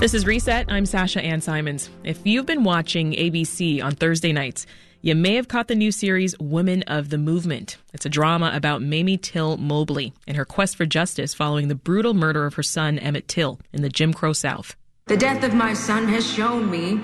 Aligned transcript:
This 0.00 0.14
is 0.14 0.26
Reset. 0.26 0.70
I'm 0.70 0.86
Sasha 0.86 1.20
Ann 1.20 1.40
Simons. 1.40 1.90
If 2.04 2.24
you've 2.24 2.46
been 2.46 2.62
watching 2.62 3.14
ABC 3.14 3.82
on 3.82 3.96
Thursday 3.96 4.32
nights, 4.32 4.64
you 5.02 5.16
may 5.16 5.34
have 5.34 5.48
caught 5.48 5.66
the 5.66 5.74
new 5.74 5.90
series 5.90 6.38
Women 6.38 6.84
of 6.84 7.10
the 7.10 7.18
Movement. 7.18 7.78
It's 7.92 8.06
a 8.06 8.08
drama 8.08 8.52
about 8.54 8.80
Mamie 8.80 9.16
Till 9.16 9.56
Mobley 9.56 10.12
and 10.28 10.36
her 10.36 10.44
quest 10.44 10.76
for 10.76 10.86
justice 10.86 11.34
following 11.34 11.66
the 11.66 11.74
brutal 11.74 12.14
murder 12.14 12.46
of 12.46 12.54
her 12.54 12.62
son, 12.62 13.00
Emmett 13.00 13.26
Till, 13.26 13.58
in 13.72 13.82
the 13.82 13.88
Jim 13.88 14.14
Crow 14.14 14.32
South. 14.32 14.76
The 15.06 15.16
death 15.16 15.42
of 15.42 15.52
my 15.52 15.74
son 15.74 16.06
has 16.06 16.24
shown 16.24 16.70
me 16.70 17.02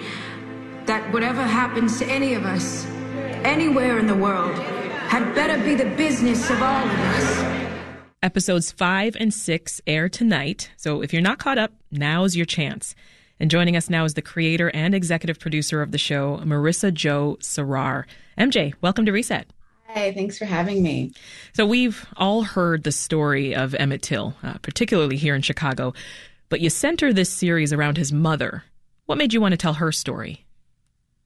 that 0.87 1.13
whatever 1.13 1.43
happens 1.43 1.99
to 1.99 2.07
any 2.07 2.35
of 2.35 2.45
us, 2.45 2.87
anywhere 3.43 3.99
in 3.99 4.07
the 4.07 4.15
world, 4.15 4.57
had 5.09 5.35
better 5.35 5.61
be 5.65 5.75
the 5.75 5.91
business 5.97 6.49
of 6.49 6.63
all 6.63 6.85
of 6.85 6.91
us. 6.91 7.65
Episodes 8.23 8.73
5 8.73 9.17
and 9.21 9.35
6 9.35 9.83
air 9.87 10.09
tonight, 10.09 10.71
so 10.79 11.03
if 11.03 11.13
you're 11.13 11.21
not 11.21 11.39
caught 11.39 11.59
up, 11.59 11.73
now's 11.95 12.37
your 12.37 12.47
chance. 12.47 12.95
And 13.41 13.51
joining 13.51 13.77
us 13.77 13.91
now 13.91 14.05
is 14.05 14.15
the 14.15 14.23
creator 14.23 14.71
and 14.71 14.95
executive 14.95 15.41
producer 15.41 15.83
of 15.83 15.91
the 15.91 15.99
show, 15.99 16.39
Marissa 16.45 16.93
Jo 16.93 17.37
Cerar. 17.41 18.05
MJ, 18.39 18.75
welcome 18.81 19.07
to 19.07 19.13
Reset. 19.13 19.47
Hi, 19.89 20.13
thanks 20.13 20.39
for 20.39 20.45
having 20.45 20.83
me. 20.83 21.13
So, 21.53 21.67
we've 21.67 22.07
all 22.17 22.43
heard 22.43 22.83
the 22.83 22.93
story 22.93 23.55
of 23.55 23.75
Emmett 23.75 24.03
Till, 24.03 24.35
uh, 24.43 24.55
particularly 24.63 25.17
here 25.17 25.35
in 25.35 25.43
Chicago, 25.43 25.95
but 26.49 26.61
you 26.61 26.71
center 26.71 27.13
this 27.13 27.31
series 27.31 27.73
around 27.73 27.97
his 27.97 28.13
mother. 28.13 28.65
What 29.07 29.19
made 29.19 29.33
you 29.33 29.41
want 29.41 29.53
to 29.53 29.59
tell 29.59 29.75
her 29.75 29.93
story? 29.93 30.44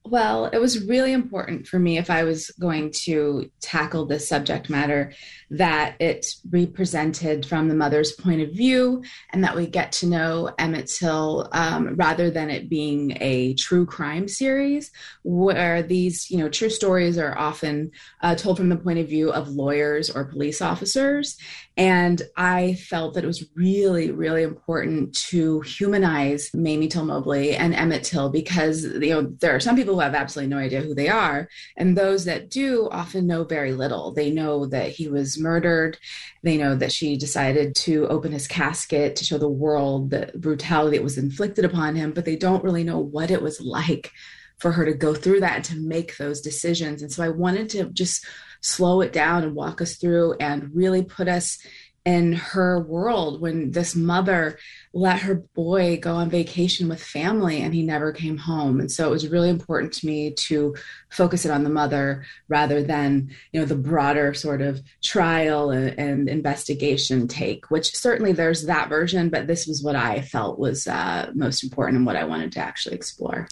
Well, 0.05 0.45
it 0.45 0.59
was 0.59 0.85
really 0.85 1.13
important 1.13 1.67
for 1.67 1.77
me 1.77 1.97
if 1.97 2.09
I 2.09 2.23
was 2.23 2.49
going 2.59 2.91
to 3.03 3.51
tackle 3.59 4.05
this 4.05 4.27
subject 4.27 4.69
matter 4.69 5.13
that 5.51 5.95
it 5.99 6.25
represented 6.49 7.45
from 7.45 7.67
the 7.67 7.75
mother's 7.75 8.13
point 8.13 8.41
of 8.41 8.51
view 8.51 9.03
and 9.31 9.43
that 9.43 9.55
we 9.55 9.67
get 9.67 9.91
to 9.91 10.07
know 10.07 10.51
Emmett 10.57 10.87
Till 10.87 11.49
um, 11.51 11.95
rather 11.95 12.31
than 12.31 12.49
it 12.49 12.69
being 12.69 13.17
a 13.19 13.53
true 13.55 13.85
crime 13.85 14.27
series 14.27 14.91
where 15.23 15.83
these, 15.83 16.31
you 16.31 16.37
know, 16.37 16.49
true 16.49 16.69
stories 16.69 17.17
are 17.17 17.37
often 17.37 17.91
uh, 18.21 18.35
told 18.35 18.57
from 18.57 18.69
the 18.69 18.77
point 18.77 18.99
of 18.99 19.09
view 19.09 19.31
of 19.31 19.49
lawyers 19.49 20.09
or 20.09 20.25
police 20.25 20.61
officers. 20.61 21.37
And 21.77 22.21
I 22.35 22.73
felt 22.73 23.13
that 23.13 23.23
it 23.23 23.27
was 23.27 23.47
really, 23.55 24.11
really 24.11 24.43
important 24.43 25.15
to 25.29 25.61
humanize 25.61 26.51
Mamie 26.53 26.89
Till 26.89 27.05
Mobley 27.05 27.55
and 27.55 27.73
Emmett 27.73 28.03
Till 28.03 28.29
because, 28.29 28.83
you 28.83 29.09
know, 29.09 29.21
there 29.39 29.55
are 29.55 29.59
some 29.59 29.75
people 29.75 29.88
who 29.93 29.99
have 29.99 30.15
absolutely 30.15 30.53
no 30.53 30.61
idea 30.61 30.81
who 30.81 30.95
they 30.95 31.09
are. 31.09 31.49
And 31.77 31.97
those 31.97 32.25
that 32.25 32.49
do 32.49 32.87
often 32.91 33.27
know 33.27 33.43
very 33.43 33.73
little. 33.73 34.11
They 34.11 34.31
know 34.31 34.65
that 34.67 34.91
he 34.91 35.07
was 35.07 35.39
murdered. 35.39 35.97
They 36.43 36.57
know 36.57 36.75
that 36.75 36.91
she 36.91 37.17
decided 37.17 37.75
to 37.75 38.07
open 38.07 38.31
his 38.31 38.47
casket 38.47 39.15
to 39.17 39.25
show 39.25 39.37
the 39.37 39.49
world 39.49 40.09
the 40.09 40.31
brutality 40.35 40.97
that 40.97 41.03
was 41.03 41.17
inflicted 41.17 41.65
upon 41.65 41.95
him, 41.95 42.11
but 42.11 42.25
they 42.25 42.35
don't 42.35 42.63
really 42.63 42.83
know 42.83 42.99
what 42.99 43.31
it 43.31 43.41
was 43.41 43.61
like 43.61 44.11
for 44.59 44.71
her 44.73 44.85
to 44.85 44.93
go 44.93 45.13
through 45.13 45.39
that 45.39 45.55
and 45.55 45.65
to 45.65 45.77
make 45.77 46.17
those 46.17 46.41
decisions. 46.41 47.01
And 47.01 47.11
so 47.11 47.23
I 47.23 47.29
wanted 47.29 47.69
to 47.69 47.85
just 47.85 48.25
slow 48.61 49.01
it 49.01 49.13
down 49.13 49.43
and 49.43 49.55
walk 49.55 49.81
us 49.81 49.95
through 49.95 50.35
and 50.39 50.75
really 50.75 51.03
put 51.03 51.27
us 51.27 51.59
in 52.05 52.33
her 52.33 52.79
world 52.79 53.41
when 53.41 53.71
this 53.71 53.95
mother 53.95 54.57
let 54.93 55.19
her 55.19 55.35
boy 55.35 55.97
go 55.97 56.15
on 56.15 56.29
vacation 56.29 56.87
with 56.89 57.03
family 57.03 57.61
and 57.61 57.73
he 57.73 57.83
never 57.83 58.11
came 58.11 58.37
home. 58.37 58.79
And 58.79 58.91
so 58.91 59.07
it 59.07 59.11
was 59.11 59.27
really 59.27 59.49
important 59.49 59.93
to 59.93 60.07
me 60.07 60.31
to 60.31 60.75
focus 61.09 61.45
it 61.45 61.51
on 61.51 61.63
the 61.63 61.69
mother 61.69 62.25
rather 62.47 62.81
than 62.81 63.29
you 63.51 63.59
know 63.59 63.65
the 63.65 63.75
broader 63.75 64.33
sort 64.33 64.61
of 64.61 64.81
trial 65.01 65.71
and, 65.71 65.97
and 65.99 66.29
investigation 66.29 67.27
take 67.27 67.69
which 67.71 67.95
certainly 67.95 68.31
there's 68.31 68.65
that 68.65 68.89
version 68.89 69.29
but 69.29 69.47
this 69.47 69.65
was 69.65 69.81
what 69.81 69.95
i 69.95 70.21
felt 70.21 70.59
was 70.59 70.87
uh, 70.87 71.31
most 71.33 71.63
important 71.63 71.97
and 71.97 72.05
what 72.05 72.15
i 72.15 72.23
wanted 72.23 72.51
to 72.51 72.59
actually 72.59 72.95
explore. 72.95 73.47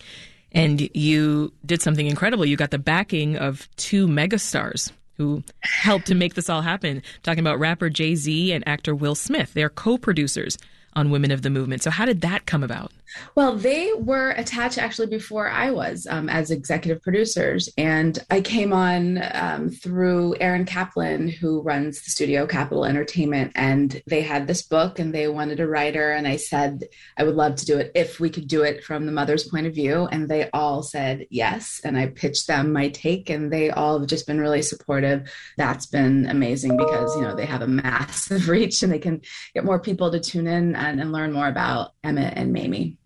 And 0.52 0.90
you 0.96 1.54
did 1.66 1.82
something 1.82 2.08
incredible. 2.08 2.46
You 2.46 2.56
got 2.56 2.72
the 2.72 2.80
backing 2.80 3.36
of 3.36 3.68
two 3.76 4.08
megastars 4.08 4.92
who 5.18 5.44
helped 5.62 6.08
to 6.08 6.16
make 6.16 6.36
this 6.36 6.50
all 6.50 6.62
happen. 6.62 7.02
talking 7.24 7.40
about 7.40 7.60
rapper 7.60 7.90
Jay 7.90 8.16
Z 8.16 8.52
and 8.52 8.68
actor 8.68 8.96
Will 8.96 9.16
Smith. 9.16 9.54
They're 9.54 9.70
co 9.70 9.98
producers 9.98 10.58
on 10.94 11.12
Women 11.12 11.32
of 11.32 11.42
the 11.42 11.50
Movement. 11.50 11.84
So, 11.84 11.92
how 11.92 12.06
did 12.06 12.22
that 12.22 12.46
come 12.46 12.64
about? 12.64 12.92
Well, 13.36 13.56
they 13.56 13.92
were 13.98 14.32
attached 14.32 14.78
actually 14.78 15.08
before 15.08 15.50
I 15.50 15.72
was 15.72 16.08
um, 16.10 16.30
as 16.30 16.52
executive 16.52 17.02
producers. 17.02 17.70
And 17.78 18.18
I 18.30 18.42
came 18.42 18.74
on 18.74 19.20
um, 19.34 19.70
through 19.70 20.36
Aaron 20.40 20.66
Kaplan, 20.66 21.30
who 21.30 21.62
runs 21.62 22.02
the 22.02 22.12
studio 22.12 22.46
Kapital 22.46 22.86
Entertainment. 22.86 23.52
And 23.56 24.02
they 24.08 24.22
had 24.22 24.48
this 24.48 24.62
book 24.62 25.00
and 25.00 25.14
they 25.14 25.28
wanted 25.28 25.60
a 25.60 25.68
writer. 25.68 26.12
And 26.12 26.28
I 26.28 26.38
said, 26.38 26.84
I 27.18 27.24
would 27.24 27.36
love 27.36 27.56
to 27.56 27.66
do 27.66 27.78
it 27.78 27.92
if 27.96 28.20
we 28.20 28.30
could 28.30 28.48
do 28.48 28.64
it 28.64 28.84
from 28.84 29.06
the 29.06 29.12
mother's 29.12 29.48
point 29.48 29.68
of 29.68 29.74
view. 29.74 30.08
And 30.12 30.30
they 30.30 30.50
all 30.52 30.84
said 30.84 31.28
yes. 31.30 31.82
And 31.84 31.98
I 31.98 32.08
pitched 32.08 32.48
them 32.48 32.74
my 32.74 32.90
take, 32.90 33.30
and 33.30 33.52
they 33.52 33.70
all 33.70 34.00
have 34.00 34.08
just 34.08 34.28
been 34.28 34.40
really 34.40 34.62
supportive. 34.62 35.32
That's 35.58 35.86
been 35.86 36.28
amazing 36.28 36.78
because, 36.78 37.16
you 37.16 37.22
know, 37.22 37.36
they 37.36 37.46
have 37.46 37.62
a 37.62 37.68
massive 37.68 38.50
reach 38.50 38.84
and 38.84 38.92
they 38.92 39.00
can 39.00 39.22
get 39.54 39.66
more 39.66 39.80
people 39.80 40.12
to 40.12 40.20
tune 40.20 40.48
in 40.48 40.76
and, 40.76 41.00
and 41.00 41.12
learn 41.12 41.32
more 41.32 41.48
about 41.48 41.92
Emmett 42.04 42.34
and 42.36 42.54
Mamie. 42.54 42.97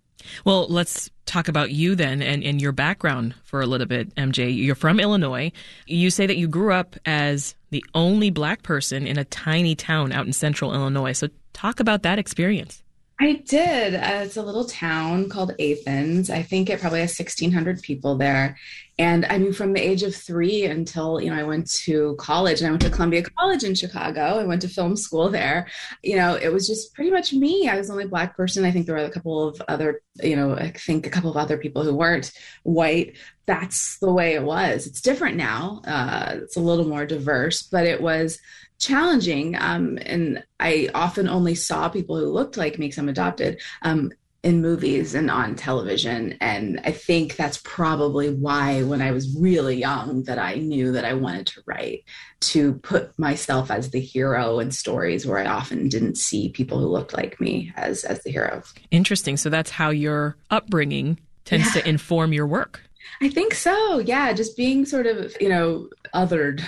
Well, 0.46 0.68
let's 0.68 1.10
talk 1.26 1.48
about 1.48 1.72
you 1.72 1.96
then 1.96 2.22
and, 2.22 2.44
and 2.44 2.62
your 2.62 2.72
background 2.72 3.36
for 3.44 3.62
a 3.62 3.66
little 3.66 3.88
bit, 3.88 4.14
MJ. 4.16 4.56
You're 4.56 4.76
from 4.76 5.00
Illinois. 5.00 5.52
You 5.88 6.10
say 6.10 6.28
that 6.28 6.38
you 6.38 6.48
grew 6.48 6.74
up 6.74 6.96
as 7.06 7.56
the 7.70 7.84
only 7.94 8.30
black 8.30 8.64
person 8.64 9.08
in 9.08 9.18
a 9.18 9.26
tiny 9.26 9.76
town 9.76 10.12
out 10.12 10.26
in 10.26 10.34
central 10.34 10.74
Illinois. 10.74 11.14
So, 11.14 11.30
talk 11.54 11.80
about 11.80 12.04
that 12.04 12.20
experience. 12.20 12.84
I 13.22 13.34
did. 13.34 13.94
Uh, 13.94 14.24
it's 14.24 14.36
a 14.36 14.42
little 14.42 14.66
town 14.66 15.30
called 15.30 15.54
Athens. 15.60 16.32
I 16.32 16.42
think 16.42 16.72
it 16.72 16.82
probably 16.82 17.02
has 17.02 17.20
1,600 17.20 17.84
people 17.84 18.18
there. 18.18 18.58
And 18.98 19.26
I 19.26 19.38
mean, 19.38 19.54
from 19.54 19.74
the 19.74 19.80
age 19.80 20.02
of 20.02 20.16
three 20.16 20.66
until, 20.66 21.22
you 21.22 21.30
know, 21.30 21.38
I 21.38 21.44
went 21.44 21.70
to 21.84 22.16
college 22.18 22.62
and 22.62 22.68
I 22.68 22.72
went 22.72 22.82
to 22.82 22.90
Columbia 22.90 23.24
College 23.38 23.64
in 23.64 23.76
Chicago. 23.76 24.40
I 24.40 24.44
went 24.44 24.64
to 24.64 24.68
film 24.68 24.96
school 24.96 25.30
there. 25.30 25.68
You 26.02 26.16
know, 26.16 26.34
it 26.34 26.52
was 26.52 26.68
just 26.68 26.96
pretty 26.96 27.12
much 27.12 27.32
me. 27.32 27.70
I 27.70 27.78
was 27.78 27.88
the 27.88 27.94
only 27.94 28.08
black 28.08 28.36
person. 28.36 28.66
I 28.66 28.72
think 28.72 28.88
there 28.88 28.96
were 28.96 29.04
a 29.04 29.12
couple 29.12 29.48
of 29.48 29.62
other, 29.68 30.02
you 30.24 30.36
know, 30.36 30.56
I 30.56 30.72
think 30.72 31.06
a 31.06 31.12
couple 31.12 31.30
of 31.30 31.38
other 31.38 31.60
people 31.60 31.84
who 31.84 31.94
weren't 31.94 32.32
white. 32.64 33.18
That's 33.46 34.00
the 34.00 34.12
way 34.12 34.34
it 34.34 34.44
was. 34.44 34.88
It's 34.88 35.02
different 35.02 35.38
now. 35.38 35.84
Uh, 35.86 36.38
it's 36.42 36.58
a 36.58 36.62
little 36.62 36.88
more 36.88 37.06
diverse, 37.06 37.62
but 37.62 37.86
it 37.86 38.02
was 38.02 38.40
challenging. 38.82 39.56
Um, 39.58 39.98
and 40.02 40.44
I 40.60 40.90
often 40.94 41.30
only 41.30 41.56
saw 41.56 41.88
people 41.88 42.18
who 42.18 42.26
looked 42.26 42.58
like 42.58 42.78
me 42.78 42.88
because 42.88 42.98
I'm 42.98 43.10
adopted 43.10 43.62
um, 43.84 44.12
in 44.44 44.60
movies 44.60 45.14
and 45.14 45.30
on 45.30 45.56
television. 45.56 46.36
And 46.42 46.82
I 46.84 46.92
think 46.92 47.36
that's 47.36 47.62
probably 47.64 48.32
why, 48.34 48.82
when 48.82 49.02
I 49.02 49.12
was 49.12 49.38
really 49.40 49.78
young, 49.78 50.24
that 50.24 50.40
I 50.40 50.56
knew 50.56 50.92
that 50.94 51.06
I 51.06 51.14
wanted 51.14 51.46
to 51.48 51.62
write 51.68 52.04
to 52.42 52.74
put 52.74 53.18
myself 53.20 53.70
as 53.70 53.92
the 53.92 54.00
hero 54.02 54.60
in 54.60 54.72
stories 54.72 55.28
where 55.28 55.38
I 55.38 55.46
often 55.46 55.90
didn't 55.90 56.18
see 56.18 56.50
people 56.50 56.80
who 56.80 56.88
looked 56.88 57.14
like 57.14 57.40
me 57.40 57.72
as 57.76 58.04
as 58.04 58.24
the 58.24 58.32
hero. 58.32 58.64
Interesting. 58.90 59.38
So 59.38 59.50
that's 59.50 59.70
how 59.70 59.92
your 59.92 60.36
upbringing 60.50 61.20
tends 61.46 61.76
yeah. 61.76 61.84
to 61.84 61.90
inform 61.90 62.34
your 62.34 62.48
work. 62.48 62.82
I 63.22 63.30
think 63.30 63.54
so. 63.54 64.00
Yeah, 64.00 64.34
just 64.34 64.58
being 64.58 64.86
sort 64.86 65.06
of, 65.06 65.36
you 65.40 65.48
know, 65.48 65.90
othered 66.14 66.64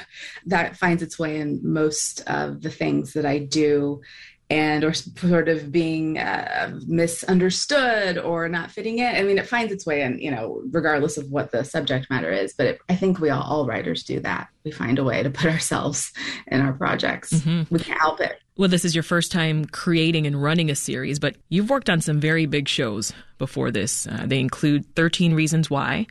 that 0.45 0.77
finds 0.77 1.01
its 1.01 1.17
way 1.17 1.39
in 1.39 1.59
most 1.63 2.21
of 2.27 2.61
the 2.61 2.69
things 2.69 3.13
that 3.13 3.25
I 3.25 3.39
do 3.39 4.01
and 4.49 4.83
or 4.83 4.93
sort 4.93 5.49
of 5.49 5.71
being 5.71 6.19
uh, 6.19 6.77
misunderstood 6.85 8.19
or 8.19 8.47
not 8.47 8.69
fitting 8.69 8.99
in. 8.99 9.15
I 9.15 9.23
mean, 9.23 9.39
it 9.39 9.47
finds 9.47 9.71
its 9.71 9.83
way 9.83 10.03
in, 10.03 10.19
you 10.19 10.29
know, 10.29 10.61
regardless 10.69 11.17
of 11.17 11.31
what 11.31 11.51
the 11.51 11.63
subject 11.63 12.07
matter 12.11 12.31
is. 12.31 12.53
But 12.53 12.67
it, 12.67 12.79
I 12.87 12.95
think 12.95 13.19
we 13.19 13.31
all, 13.31 13.41
all 13.41 13.65
writers 13.65 14.03
do 14.03 14.19
that. 14.19 14.49
We 14.63 14.69
find 14.69 14.99
a 14.99 15.03
way 15.03 15.23
to 15.23 15.31
put 15.31 15.45
ourselves 15.51 16.13
in 16.47 16.61
our 16.61 16.73
projects. 16.73 17.33
Mm-hmm. 17.33 17.73
We 17.73 17.79
can't 17.79 17.99
help 17.99 18.19
it. 18.19 18.39
Well, 18.55 18.69
this 18.69 18.85
is 18.85 18.93
your 18.93 19.03
first 19.03 19.31
time 19.31 19.65
creating 19.65 20.27
and 20.27 20.41
running 20.41 20.69
a 20.69 20.75
series, 20.75 21.17
but 21.17 21.35
you've 21.49 21.71
worked 21.71 21.89
on 21.89 22.01
some 22.01 22.19
very 22.19 22.45
big 22.45 22.67
shows 22.67 23.11
before 23.39 23.71
this. 23.71 24.05
Uh, 24.05 24.25
they 24.27 24.39
include 24.39 24.85
13 24.95 25.33
Reasons 25.33 25.71
Why, 25.71 26.05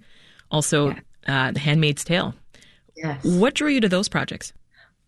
also 0.52 0.90
yeah. 0.90 1.48
uh, 1.48 1.50
The 1.50 1.58
Handmaid's 1.58 2.04
Tale. 2.04 2.34
Yes. 2.96 3.24
What 3.24 3.54
drew 3.54 3.70
you 3.70 3.80
to 3.80 3.88
those 3.88 4.08
projects? 4.08 4.52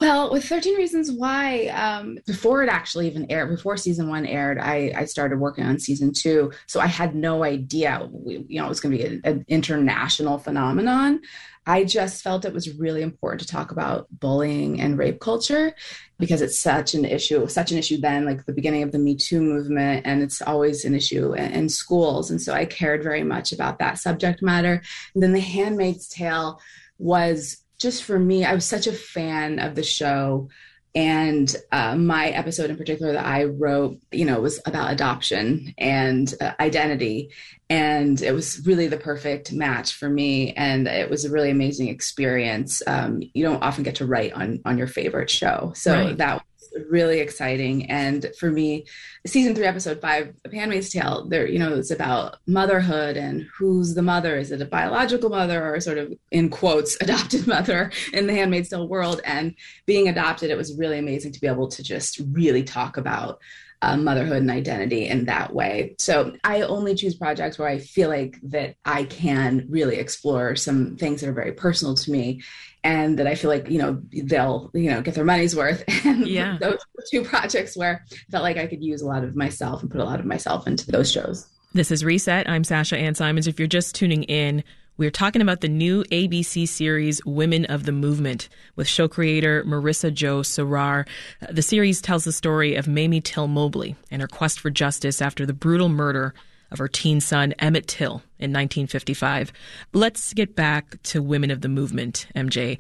Well, 0.01 0.33
with 0.33 0.45
13 0.45 0.77
Reasons 0.77 1.11
Why, 1.13 1.69
um, 1.69 2.19
before 2.27 2.63
it 2.63 2.69
actually 2.69 3.07
even 3.07 3.31
aired, 3.31 3.49
before 3.49 3.77
season 3.77 4.09
one 4.09 4.27
aired, 4.27 4.59
I, 4.59 4.93
I 4.97 5.05
started 5.05 5.39
working 5.39 5.65
on 5.65 5.79
season 5.79 6.13
two. 6.13 6.53
So 6.67 6.81
I 6.81 6.87
had 6.87 7.15
no 7.15 7.45
idea, 7.45 8.09
you 8.27 8.45
know, 8.61 8.67
it 8.67 8.69
was 8.69 8.81
going 8.81 8.99
to 8.99 8.99
be 8.99 9.21
an 9.25 9.45
international 9.47 10.39
phenomenon. 10.39 11.21
I 11.67 11.85
just 11.85 12.23
felt 12.23 12.45
it 12.45 12.53
was 12.53 12.77
really 12.77 13.03
important 13.03 13.41
to 13.43 13.47
talk 13.47 13.71
about 13.71 14.07
bullying 14.11 14.81
and 14.81 14.99
rape 14.99 15.21
culture 15.21 15.75
because 16.19 16.43
it's 16.43 16.59
such 16.59 16.95
an 16.95 17.05
issue, 17.05 17.47
such 17.47 17.73
an 17.73 17.79
issue 17.79 17.99
then, 17.99 18.27
like 18.27 18.45
the 18.45 18.53
beginning 18.53 18.83
of 18.83 18.93
the 18.93 18.99
Me 18.99 19.17
Too 19.17 19.41
movement, 19.41 20.07
and 20.07 20.23
it's 20.23 20.43
always 20.43 20.85
an 20.85 20.95
issue 20.95 21.33
in, 21.33 21.53
in 21.53 21.69
schools. 21.69 22.31
And 22.31 22.43
so 22.43 22.53
I 22.53 22.67
cared 22.67 23.03
very 23.03 23.25
much 23.25 23.53
about 23.53 23.79
that 23.79 23.99
subject 23.99 24.43
matter. 24.43 24.83
And 25.15 25.23
then 25.23 25.33
The 25.33 25.41
Handmaid's 25.41 26.09
Tale 26.09 26.61
was 26.99 27.64
just 27.79 28.05
for 28.05 28.19
me, 28.19 28.45
I 28.45 28.55
was 28.55 28.65
such 28.65 28.87
a 28.87 28.93
fan 28.93 29.59
of 29.59 29.75
the 29.75 29.83
show 29.83 30.49
and 30.95 31.55
uh, 31.73 31.97
my 31.97 32.29
episode 32.29 32.71
in 32.71 32.77
particular 32.77 33.13
that 33.13 33.27
I 33.27 33.45
wrote, 33.45 33.99
you 34.13 34.25
know, 34.25 34.41
was 34.41 34.61
about 34.65 34.93
adoption 34.93 35.75
and 35.77 36.33
uh, 36.41 36.53
identity. 36.61 37.31
And 37.69 38.23
it 38.23 38.31
was 38.31 38.65
really 38.65 38.87
the 38.87 38.97
perfect 38.97 39.53
match 39.53 39.95
for 39.95 40.09
me. 40.09 40.53
And 40.53 40.87
it 40.87 41.11
was 41.11 41.25
a 41.25 41.33
really 41.33 41.51
amazing 41.51 41.89
experience. 41.89 42.81
Um, 42.87 43.23
you 43.35 43.43
don't 43.43 43.63
often 43.63 43.83
get 43.83 43.97
to 43.97 44.07
write 44.07 44.35
on, 44.35 44.61
on 44.65 44.79
your 44.79 44.87
favorite 44.87 45.31
show. 45.31 45.73
So 45.75 45.93
right. 45.93 46.17
that 46.19 46.45
really 46.91 47.21
exciting. 47.21 47.91
And 47.91 48.31
for 48.39 48.51
me, 48.51 48.87
season 49.27 49.55
three, 49.55 49.67
episode 49.67 50.01
five, 50.01 50.35
of 50.45 50.53
Handmaid's 50.53 50.91
Tale, 50.91 51.27
there, 51.29 51.47
you 51.47 51.59
know, 51.59 51.75
it's 51.75 51.91
about 51.91 52.37
motherhood 52.47 53.17
and 53.17 53.47
who's 53.57 53.95
the 53.95 54.03
mother. 54.03 54.37
Is 54.37 54.51
it 54.51 54.63
a 54.63 54.67
biological 54.67 55.31
mother 55.31 55.65
or 55.65 55.81
sort 55.81 55.99
of 55.99 56.13
in 56.31 56.49
quotes 56.49 56.97
adopted 57.01 57.47
mother 57.47 57.91
in 58.13 58.27
the 58.27 58.35
Handmaid's 58.35 58.69
Tale 58.69 58.89
world? 58.89 59.21
And 59.25 59.55
being 59.87 60.09
adopted, 60.09 60.51
it 60.51 60.57
was 60.57 60.77
really 60.77 60.99
amazing 60.99 61.33
to 61.33 61.41
be 61.41 61.47
able 61.47 61.69
to 61.69 61.83
just 61.83 62.21
really 62.33 62.63
talk 62.63 62.97
about 62.97 63.41
uh, 63.83 63.97
motherhood 63.97 64.39
and 64.39 64.51
identity 64.51 65.07
in 65.09 65.27
that 65.27 65.55
way. 65.55 65.95
So 65.99 66.37
I 66.43 66.63
only 66.63 66.95
choose 66.95 67.15
projects 67.15 67.59
where 67.59 67.69
I 67.69 67.79
feel 67.79 68.09
like 68.09 68.39
that 68.45 68.77
I 68.85 69.05
can 69.05 69.67
really 69.69 69.97
explore 69.97 70.57
some 70.57 70.97
things 70.97 71.21
that 71.21 71.29
are 71.29 71.35
very 71.35 71.53
personal 71.53 71.95
to 71.95 72.11
me 72.11 72.43
and 72.83 73.19
that 73.19 73.27
I 73.27 73.35
feel 73.35 73.51
like, 73.51 73.69
you 73.69 73.79
know, 73.79 74.01
they'll, 74.13 74.71
you 74.75 74.91
know, 74.91 75.03
get 75.03 75.15
their 75.15 75.25
money's 75.25 75.57
worth. 75.57 75.85
And 76.05 76.27
yeah. 76.27 76.59
those 76.61 76.79
two 77.11 77.25
projects 77.25 77.77
where 77.77 78.05
I 78.13 78.31
felt 78.31 78.43
like 78.43 78.59
I 78.59 78.67
could 78.67 78.85
use 78.85 79.01
a 79.01 79.07
lot 79.07 79.25
of 79.25 79.35
myself 79.35 79.81
and 79.81 79.91
put 79.91 80.03
a 80.03 80.05
lot 80.05 80.21
of 80.21 80.27
myself 80.27 80.67
into 80.67 80.91
those 80.91 81.11
shows. 81.11 81.47
This 81.73 81.91
is 81.91 82.05
Reset. 82.05 82.49
I'm 82.49 82.63
Sasha 82.63 82.97
Ann 82.97 83.15
Simons. 83.15 83.47
If 83.47 83.59
you're 83.59 83.67
just 83.67 83.95
tuning 83.95 84.23
in, 84.25 84.63
we're 84.97 85.11
talking 85.11 85.43
about 85.43 85.61
the 85.61 85.69
new 85.69 86.05
ABC 86.05 86.69
series 86.69 87.25
Women 87.25 87.65
of 87.65 87.85
the 87.85 87.91
Movement 87.91 88.49
with 88.77 88.87
show 88.87 89.09
creator 89.09 89.65
Marissa 89.65 90.15
Jo 90.15 90.43
Cerar. 90.43 91.09
The 91.51 91.63
series 91.63 92.01
tells 92.01 92.25
the 92.25 92.33
story 92.33 92.77
of 92.77 92.87
Mamie 92.87 93.21
Till 93.21 93.49
Mobley 93.49 93.97
and 94.13 94.23
her 94.23 94.29
quest 94.29 94.61
for 94.61 94.71
justice 94.71 95.21
after 95.21 95.45
the 95.45 95.53
brutal 95.53 95.89
murder 95.89 96.33
of 96.71 96.79
her 96.79 96.87
teen 96.87 97.21
son 97.21 97.55
Emmett 97.59 97.89
Till 97.89 98.23
in 98.39 98.53
1955. 98.53 99.53
Let's 99.93 100.33
get 100.33 100.55
back 100.55 101.03
to 101.05 101.23
Women 101.23 101.51
of 101.51 101.61
the 101.61 101.69
Movement, 101.69 102.29
MJ. 102.37 102.79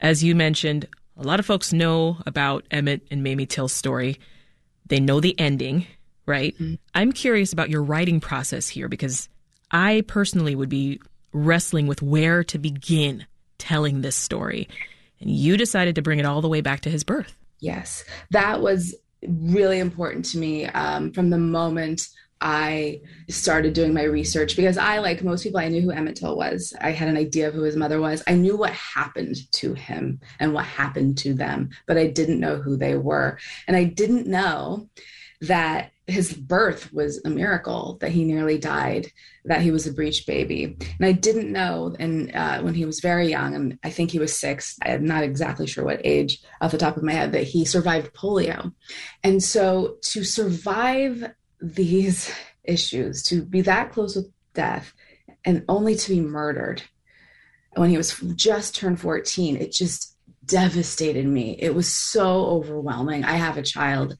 As 0.00 0.22
you 0.22 0.36
mentioned, 0.36 0.86
a 1.16 1.24
lot 1.24 1.40
of 1.40 1.46
folks 1.46 1.72
know 1.72 2.18
about 2.24 2.64
Emmett 2.70 3.02
and 3.10 3.24
Mamie 3.24 3.46
Till's 3.46 3.72
story. 3.72 4.20
They 4.86 5.00
know 5.00 5.18
the 5.18 5.38
ending, 5.40 5.86
right? 6.24 6.54
Mm-hmm. 6.54 6.74
I'm 6.94 7.10
curious 7.10 7.52
about 7.52 7.68
your 7.68 7.82
writing 7.82 8.20
process 8.20 8.68
here 8.68 8.88
because 8.88 9.28
I 9.72 10.04
personally 10.06 10.54
would 10.54 10.68
be 10.68 11.00
wrestling 11.32 11.86
with 11.86 12.02
where 12.02 12.44
to 12.44 12.58
begin 12.58 13.26
telling 13.58 14.00
this 14.00 14.16
story. 14.16 14.68
And 15.20 15.30
you 15.30 15.56
decided 15.56 15.94
to 15.94 16.02
bring 16.02 16.18
it 16.18 16.26
all 16.26 16.40
the 16.40 16.48
way 16.48 16.60
back 16.60 16.80
to 16.80 16.90
his 16.90 17.04
birth. 17.04 17.36
Yes, 17.60 18.04
that 18.30 18.60
was 18.60 18.94
really 19.26 19.78
important 19.78 20.24
to 20.26 20.38
me 20.38 20.66
um, 20.66 21.12
from 21.12 21.30
the 21.30 21.38
moment 21.38 22.08
I 22.42 23.02
started 23.30 23.72
doing 23.72 23.94
my 23.94 24.02
research 24.02 24.56
because 24.56 24.76
I, 24.76 24.98
like 24.98 25.22
most 25.22 25.44
people, 25.44 25.60
I 25.60 25.68
knew 25.68 25.80
who 25.80 25.92
Emmett 25.92 26.16
Till 26.16 26.36
was. 26.36 26.74
I 26.80 26.90
had 26.90 27.08
an 27.08 27.16
idea 27.16 27.46
of 27.46 27.54
who 27.54 27.62
his 27.62 27.76
mother 27.76 28.00
was. 28.00 28.22
I 28.26 28.34
knew 28.34 28.56
what 28.56 28.72
happened 28.72 29.36
to 29.52 29.74
him 29.74 30.20
and 30.40 30.52
what 30.52 30.64
happened 30.64 31.18
to 31.18 31.34
them, 31.34 31.70
but 31.86 31.96
I 31.96 32.08
didn't 32.08 32.40
know 32.40 32.56
who 32.56 32.76
they 32.76 32.96
were. 32.96 33.38
And 33.68 33.76
I 33.76 33.84
didn't 33.84 34.26
know 34.26 34.88
that 35.42 35.92
his 36.12 36.32
birth 36.32 36.92
was 36.92 37.20
a 37.24 37.30
miracle 37.30 37.96
that 38.00 38.10
he 38.12 38.24
nearly 38.24 38.58
died 38.58 39.10
that 39.44 39.62
he 39.62 39.70
was 39.70 39.86
a 39.86 39.92
breech 39.92 40.26
baby. 40.26 40.64
And 40.64 41.06
i 41.06 41.12
didn't 41.12 41.50
know 41.50 41.94
and 41.98 42.34
uh, 42.34 42.60
when 42.60 42.74
he 42.74 42.84
was 42.84 43.00
very 43.00 43.28
young 43.28 43.54
and 43.54 43.78
i 43.82 43.90
think 43.90 44.10
he 44.10 44.18
was 44.18 44.38
six 44.38 44.78
i'm 44.84 45.04
not 45.04 45.24
exactly 45.24 45.66
sure 45.66 45.84
what 45.84 46.00
age 46.04 46.40
off 46.60 46.70
the 46.70 46.78
top 46.78 46.96
of 46.96 47.02
my 47.02 47.12
head 47.12 47.32
that 47.32 47.44
he 47.44 47.64
survived 47.64 48.14
polio. 48.14 48.72
And 49.24 49.42
so 49.42 49.96
to 50.02 50.24
survive 50.24 51.32
these 51.60 52.32
issues 52.64 53.24
to 53.24 53.42
be 53.42 53.60
that 53.62 53.90
close 53.90 54.14
with 54.14 54.30
death 54.54 54.94
and 55.44 55.64
only 55.68 55.96
to 55.96 56.10
be 56.10 56.20
murdered 56.20 56.82
when 57.74 57.90
he 57.90 57.96
was 57.96 58.16
just 58.36 58.76
turned 58.76 59.00
14 59.00 59.56
it 59.56 59.72
just 59.72 60.12
devastated 60.44 61.26
me. 61.26 61.56
It 61.58 61.74
was 61.74 61.92
so 61.92 62.46
overwhelming. 62.46 63.24
I 63.24 63.32
have 63.32 63.56
a 63.56 63.62
child 63.62 64.16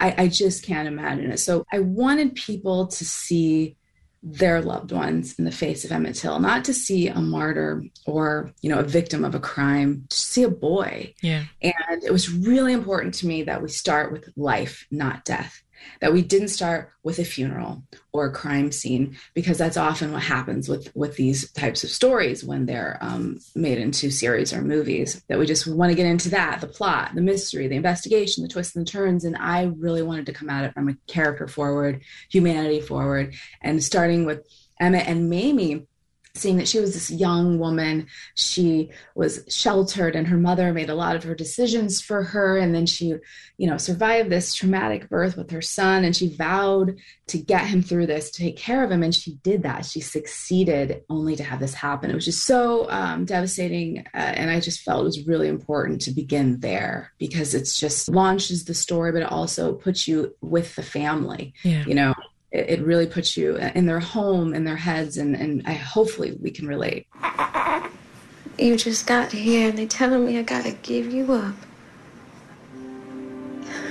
I, 0.00 0.14
I 0.18 0.28
just 0.28 0.64
can't 0.64 0.88
imagine 0.88 1.30
it. 1.30 1.38
So 1.38 1.64
I 1.72 1.80
wanted 1.80 2.34
people 2.34 2.86
to 2.88 3.04
see 3.04 3.76
their 4.22 4.60
loved 4.60 4.92
ones 4.92 5.38
in 5.38 5.44
the 5.44 5.52
face 5.52 5.84
of 5.84 5.92
Emmett 5.92 6.14
Till, 6.14 6.38
not 6.40 6.64
to 6.66 6.74
see 6.74 7.08
a 7.08 7.20
martyr 7.20 7.84
or, 8.06 8.52
you 8.60 8.68
know, 8.68 8.78
a 8.78 8.84
victim 8.84 9.24
of 9.24 9.34
a 9.34 9.40
crime, 9.40 10.04
to 10.10 10.20
see 10.20 10.42
a 10.42 10.50
boy. 10.50 11.14
Yeah. 11.22 11.44
And 11.62 12.04
it 12.04 12.12
was 12.12 12.30
really 12.30 12.72
important 12.72 13.14
to 13.14 13.26
me 13.26 13.44
that 13.44 13.62
we 13.62 13.68
start 13.68 14.12
with 14.12 14.28
life, 14.36 14.86
not 14.90 15.24
death 15.24 15.62
that 16.00 16.12
we 16.12 16.22
didn't 16.22 16.48
start 16.48 16.92
with 17.02 17.18
a 17.18 17.24
funeral 17.24 17.82
or 18.12 18.26
a 18.26 18.32
crime 18.32 18.72
scene 18.72 19.16
because 19.34 19.58
that's 19.58 19.76
often 19.76 20.12
what 20.12 20.22
happens 20.22 20.68
with 20.68 20.94
with 20.94 21.16
these 21.16 21.50
types 21.52 21.84
of 21.84 21.90
stories 21.90 22.44
when 22.44 22.66
they're 22.66 22.98
um, 23.00 23.38
made 23.54 23.78
into 23.78 24.10
series 24.10 24.52
or 24.52 24.62
movies 24.62 25.22
that 25.28 25.38
we 25.38 25.46
just 25.46 25.66
want 25.66 25.90
to 25.90 25.96
get 25.96 26.06
into 26.06 26.28
that 26.28 26.60
the 26.60 26.66
plot 26.66 27.14
the 27.14 27.20
mystery 27.20 27.68
the 27.68 27.74
investigation 27.74 28.42
the 28.42 28.48
twists 28.48 28.76
and 28.76 28.86
turns 28.86 29.24
and 29.24 29.36
i 29.36 29.64
really 29.78 30.02
wanted 30.02 30.26
to 30.26 30.32
come 30.32 30.50
at 30.50 30.64
it 30.64 30.74
from 30.74 30.88
a 30.88 30.96
character 31.06 31.46
forward 31.46 32.02
humanity 32.30 32.80
forward 32.80 33.34
and 33.62 33.82
starting 33.82 34.24
with 34.24 34.46
emmett 34.80 35.06
and 35.06 35.30
mamie 35.30 35.86
seeing 36.34 36.56
that 36.56 36.68
she 36.68 36.80
was 36.80 36.94
this 36.94 37.10
young 37.10 37.58
woman. 37.58 38.06
She 38.34 38.90
was 39.14 39.44
sheltered 39.48 40.16
and 40.16 40.26
her 40.26 40.36
mother 40.36 40.72
made 40.72 40.90
a 40.90 40.94
lot 40.94 41.16
of 41.16 41.24
her 41.24 41.34
decisions 41.34 42.00
for 42.00 42.22
her. 42.22 42.58
And 42.58 42.74
then 42.74 42.86
she 42.86 43.14
you 43.58 43.66
know 43.66 43.76
survived 43.76 44.30
this 44.30 44.54
traumatic 44.54 45.08
birth 45.08 45.36
with 45.36 45.50
her 45.50 45.62
son 45.62 46.04
and 46.04 46.16
she 46.16 46.34
vowed 46.34 46.96
to 47.28 47.38
get 47.38 47.66
him 47.66 47.82
through 47.82 48.06
this 48.06 48.30
to 48.30 48.42
take 48.42 48.56
care 48.56 48.82
of 48.82 48.90
him. 48.90 49.02
And 49.02 49.14
she 49.14 49.34
did 49.42 49.62
that. 49.62 49.86
She 49.86 50.00
succeeded 50.00 51.02
only 51.08 51.36
to 51.36 51.44
have 51.44 51.60
this 51.60 51.74
happen. 51.74 52.10
It 52.10 52.14
was 52.14 52.24
just 52.24 52.44
so 52.44 52.90
um, 52.90 53.24
devastating. 53.24 54.04
Uh, 54.14 54.30
and 54.40 54.50
i 54.50 54.60
just 54.60 54.80
felt 54.80 55.02
it 55.02 55.04
was 55.04 55.26
really 55.26 55.48
important 55.48 56.00
to 56.00 56.10
begin 56.10 56.60
there 56.60 57.12
because 57.18 57.54
it's 57.54 57.78
just 57.78 58.08
launches 58.08 58.64
the 58.64 58.74
story 58.74 59.12
but 59.12 59.22
it 59.22 59.30
also 59.30 59.74
puts 59.74 60.08
you 60.08 60.34
with 60.40 60.74
the 60.76 60.82
family 60.82 61.52
yeah. 61.62 61.84
you 61.86 61.94
know 61.94 62.14
it, 62.52 62.70
it 62.70 62.80
really 62.82 63.06
puts 63.06 63.36
you 63.36 63.56
in 63.56 63.86
their 63.86 64.00
home, 64.00 64.54
in 64.54 64.64
their 64.64 64.76
heads, 64.76 65.16
and, 65.16 65.36
and 65.36 65.62
I, 65.66 65.72
hopefully 65.72 66.36
we 66.40 66.50
can 66.50 66.66
relate. 66.66 67.06
You 68.58 68.76
just 68.76 69.06
got 69.06 69.32
here 69.32 69.70
and 69.70 69.78
they're 69.78 69.86
telling 69.86 70.26
me 70.26 70.38
I 70.38 70.42
gotta 70.42 70.72
give 70.82 71.10
you 71.12 71.32
up. 71.32 71.54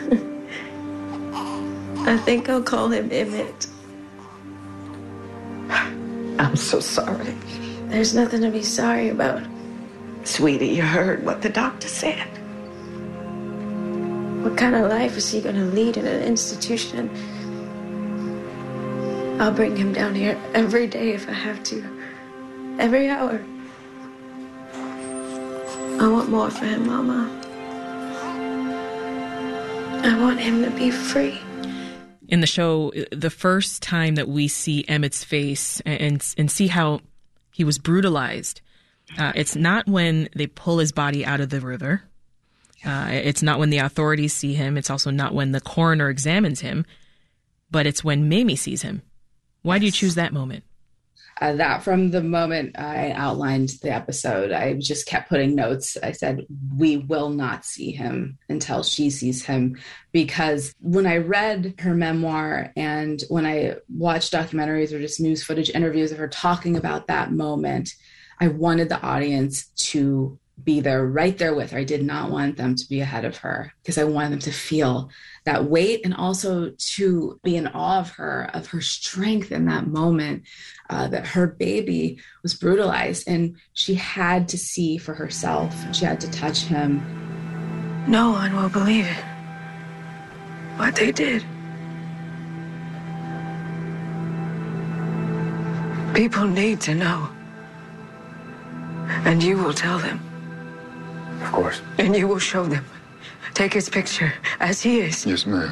I 2.08 2.18
think 2.18 2.50
I'll 2.50 2.62
call 2.62 2.90
him 2.90 3.10
Emmett. 3.12 3.68
I'm 6.40 6.56
so 6.56 6.80
sorry. 6.80 7.36
There's 7.88 8.14
nothing 8.14 8.42
to 8.42 8.52
be 8.52 8.62
sorry 8.62 9.10
about. 9.10 9.42
Sweetie, 10.24 10.68
you 10.68 10.84
heard 10.84 11.26
what 11.26 11.42
the 11.42 11.50
doctor 11.50 11.88
said. 11.88 12.28
What 14.44 14.58
kind 14.58 14.76
of 14.76 14.90
life 14.90 15.18
is 15.18 15.32
he 15.32 15.42
gonna 15.42 15.66
lead 15.66 15.98
in 15.98 16.06
an 16.06 16.22
institution? 16.22 17.10
I'll 19.40 19.54
bring 19.54 19.78
him 19.78 19.94
down 19.94 20.16
here 20.16 20.38
every 20.54 20.86
day 20.86 21.14
if 21.14 21.30
I 21.30 21.32
have 21.32 21.64
to. 21.64 21.82
Every 22.78 23.08
hour. 23.08 23.42
I 26.02 26.08
want 26.10 26.30
more 26.30 26.50
for 26.50 26.66
him, 26.66 26.88
Mama. 26.88 27.40
I 30.04 30.20
want 30.20 30.42
him 30.42 30.62
to 30.64 30.72
be 30.72 30.92
free. 30.92 31.40
In 32.28 32.42
the 32.42 32.48
show, 32.48 32.92
the 33.14 33.30
first 33.30 33.82
time 33.82 34.16
that 34.16 34.28
we 34.28 34.50
see 34.50 34.84
Emmett's 34.90 35.24
face 35.24 35.82
and 35.86 36.22
and 36.38 36.52
see 36.52 36.68
how 36.68 37.00
he 37.54 37.64
was 37.64 37.80
brutalized, 37.80 38.60
uh, 39.18 39.32
it's 39.36 39.56
not 39.56 39.88
when 39.88 40.28
they 40.36 40.48
pull 40.48 40.80
his 40.80 40.92
body 40.92 41.26
out 41.26 41.40
of 41.40 41.50
the 41.50 41.62
river. 41.62 42.04
Uh, 42.86 43.08
it's 43.10 43.42
not 43.42 43.58
when 43.58 43.70
the 43.70 43.78
authorities 43.78 44.34
see 44.34 44.54
him. 44.54 44.78
It's 44.78 44.90
also 44.90 45.12
not 45.12 45.34
when 45.34 45.54
the 45.54 45.62
coroner 45.62 46.10
examines 46.10 46.60
him, 46.60 46.86
but 47.72 47.88
it's 47.88 48.04
when 48.04 48.28
Mamie 48.28 48.58
sees 48.58 48.82
him. 48.82 49.02
Why 49.62 49.80
do 49.80 49.86
you 49.86 49.92
choose 49.92 50.16
that 50.16 50.34
moment? 50.34 50.64
Uh, 51.42 51.54
that 51.54 51.84
from 51.84 52.12
the 52.12 52.22
moment 52.22 52.78
I 52.78 53.12
outlined 53.12 53.70
the 53.82 53.94
episode, 53.94 54.52
I 54.52 54.74
just 54.74 55.06
kept 55.06 55.30
putting 55.30 55.56
notes. 55.56 55.96
I 56.04 56.12
said, 56.12 56.46
We 56.76 56.98
will 56.98 57.30
not 57.30 57.64
see 57.64 57.92
him 57.92 58.38
until 58.50 58.84
she 58.84 59.10
sees 59.10 59.46
him. 59.46 59.78
Because 60.12 60.74
when 60.82 61.06
I 61.06 61.18
read 61.18 61.76
her 61.80 61.96
memoir 61.96 62.74
and 62.76 63.24
when 63.30 63.46
I 63.46 63.76
watched 63.88 64.34
documentaries 64.34 64.92
or 64.92 65.00
just 65.00 65.22
news 65.22 65.42
footage 65.42 65.70
interviews 65.70 66.12
of 66.12 66.18
her 66.18 66.28
talking 66.28 66.76
about 66.76 67.08
that 67.08 67.32
moment, 67.32 67.94
I 68.42 68.50
wanted 68.50 68.90
the 68.90 69.02
audience 69.02 69.68
to 69.68 70.38
be 70.64 70.80
there 70.80 71.06
right 71.06 71.38
there 71.38 71.54
with 71.54 71.72
her. 71.72 71.80
I 71.80 71.84
did 71.84 72.04
not 72.04 72.32
want 72.32 72.58
them 72.58 72.76
to 72.76 72.90
be 72.90 73.02
ahead 73.02 73.26
of 73.26 73.38
her 73.38 73.74
because 73.82 73.98
I 73.98 74.04
wanted 74.04 74.32
them 74.32 74.40
to 74.40 74.52
feel 74.52 75.10
that 75.46 75.66
weight 75.66 76.02
and 76.04 76.14
also 76.14 76.72
to 76.78 77.40
be 77.44 77.56
in 77.56 77.68
awe 77.68 78.00
of 78.00 78.12
her, 78.12 78.50
of 78.54 78.68
her 78.68 78.82
strength 78.82 79.52
in 79.52 79.66
that 79.66 79.88
moment, 79.88 80.44
uh, 80.90 81.08
that 81.08 81.28
her 81.28 81.48
baby 81.48 82.20
was 82.44 82.54
brutalized 82.54 83.28
and 83.28 83.56
she 83.74 83.96
had 83.96 84.48
to 84.50 84.58
see 84.58 84.98
for 84.98 85.14
herself. 85.14 85.76
She 85.96 86.06
had 86.06 86.20
to 86.22 86.32
touch 86.32 86.62
him. 86.62 87.04
No 88.08 88.32
one 88.32 88.56
will 88.56 88.70
believe 88.70 89.06
it. 89.06 89.24
What 90.78 90.96
they 90.96 91.12
did. 91.12 91.44
People 96.14 96.48
need 96.48 96.82
to 96.82 96.96
know. 96.96 97.30
And 99.26 99.42
you 99.42 99.58
will 99.58 99.74
tell 99.74 100.00
them. 100.00 100.29
Of 101.42 101.52
course. 101.52 101.82
And 101.98 102.16
you 102.16 102.28
will 102.28 102.40
show 102.40 102.66
them. 102.66 102.86
Take 103.54 103.74
his 103.74 103.90
picture 103.90 104.34
as 104.60 104.82
he 104.82 105.00
is. 105.00 105.26
Yes, 105.26 105.46
ma'am. 105.46 105.70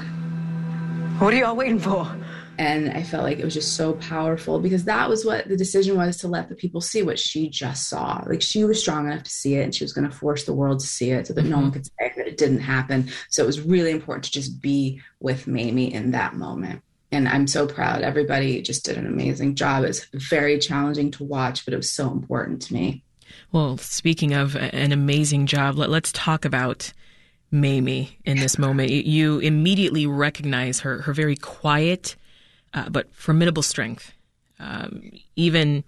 What 1.20 1.34
are 1.34 1.38
y'all 1.38 1.56
waiting 1.56 1.80
for? 1.80 2.08
And 2.60 2.90
I 2.92 3.04
felt 3.04 3.24
like 3.24 3.38
it 3.38 3.46
was 3.46 3.54
just 3.54 3.76
so 3.76 3.94
powerful 3.94 4.60
because 4.60 4.86
that 4.86 5.08
was 5.08 5.24
what 5.24 5.48
the 5.48 5.56
decision 5.56 5.96
was 5.96 6.18
to 6.18 6.28
let 6.28 6.50
the 6.50 6.56
people 6.56 6.82
see 6.82 7.04
what 7.04 7.20
she 7.20 7.50
just 7.50 7.88
saw. 7.88 8.24
Like 8.26 8.42
she 8.42 8.64
was 8.64 8.82
strong 8.82 9.06
enough 9.06 9.24
to 9.24 9.30
see 9.30 9.56
it 9.56 9.64
and 9.64 9.76
she 9.76 9.84
was 9.84 9.94
going 9.94 10.10
to 10.10 10.16
force 10.16 10.46
the 10.46 10.54
world 10.54 10.80
to 10.80 10.88
see 10.88 11.12
it 11.12 11.28
so 11.28 11.34
that 11.34 11.46
no 11.46 11.58
one 11.58 11.66
mm-hmm. 11.66 11.74
could 11.74 11.86
say 11.86 12.14
that 12.18 12.28
it 12.28 12.38
didn't 12.38 12.62
happen. 12.62 13.12
So 13.30 13.44
it 13.44 13.46
was 13.46 13.62
really 13.62 13.92
important 13.92 14.26
to 14.26 14.32
just 14.32 14.60
be 14.60 15.02
with 15.20 15.46
Mamie 15.46 15.94
in 15.94 16.12
that 16.12 16.36
moment. 16.36 16.82
And 17.12 17.28
I'm 17.28 17.48
so 17.48 17.68
proud. 17.68 18.02
Everybody 18.02 18.62
just 18.62 18.84
did 18.86 18.98
an 18.98 19.08
amazing 19.08 19.56
job. 19.56 19.84
It's 19.84 20.06
very 20.12 20.58
challenging 20.60 21.12
to 21.12 21.24
watch, 21.24 21.64
but 21.64 21.74
it 21.74 21.78
was 21.78 21.92
so 21.92 22.12
important 22.12 22.64
to 22.64 22.74
me. 22.74 23.04
Well, 23.52 23.78
speaking 23.78 24.34
of 24.34 24.56
an 24.56 24.92
amazing 24.92 25.48
job, 25.48 25.76
let, 25.76 25.90
us 25.90 26.12
talk 26.12 26.46
about 26.46 26.92
Mamie 27.52 28.18
in 28.26 28.38
this 28.38 28.58
moment. 28.60 28.92
You 28.92 29.40
immediately 29.40 30.06
recognize 30.06 30.82
her, 30.82 31.02
her 31.02 31.14
very 31.14 31.36
quiet, 31.36 32.16
uh, 32.74 32.90
but 32.90 33.14
formidable 33.14 33.64
strength. 33.64 34.14
Um, 34.60 35.12
even 35.36 35.84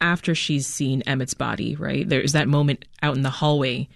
after 0.00 0.34
she's 0.34 0.66
seen 0.66 1.02
Emmett's 1.06 1.34
body, 1.34 1.76
right? 1.76 2.08
There's 2.08 2.32
that 2.32 2.48
moment 2.48 2.84
out 3.02 3.16
in 3.16 3.22
the 3.22 3.30
hallway 3.30 3.88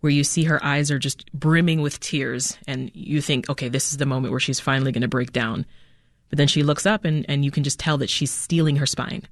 where 0.00 0.12
you 0.12 0.22
see 0.22 0.44
her 0.44 0.62
eyes 0.62 0.90
are 0.90 0.98
just 0.98 1.30
brimming 1.32 1.80
with 1.80 1.98
tears, 1.98 2.58
and 2.66 2.90
you 2.92 3.22
think, 3.22 3.48
okay, 3.48 3.70
this 3.70 3.90
is 3.90 3.96
the 3.96 4.04
moment 4.04 4.32
where 4.32 4.40
she's 4.40 4.60
finally 4.60 4.92
going 4.92 5.00
to 5.00 5.08
break 5.08 5.32
down. 5.32 5.64
But 6.28 6.36
then 6.36 6.46
she 6.46 6.62
looks 6.62 6.84
up, 6.84 7.06
and, 7.06 7.24
and 7.26 7.42
you 7.42 7.50
can 7.50 7.64
just 7.64 7.78
tell 7.78 7.96
that 7.98 8.10
she's 8.10 8.30
steeling 8.30 8.76
her 8.76 8.84
spine. 8.84 9.22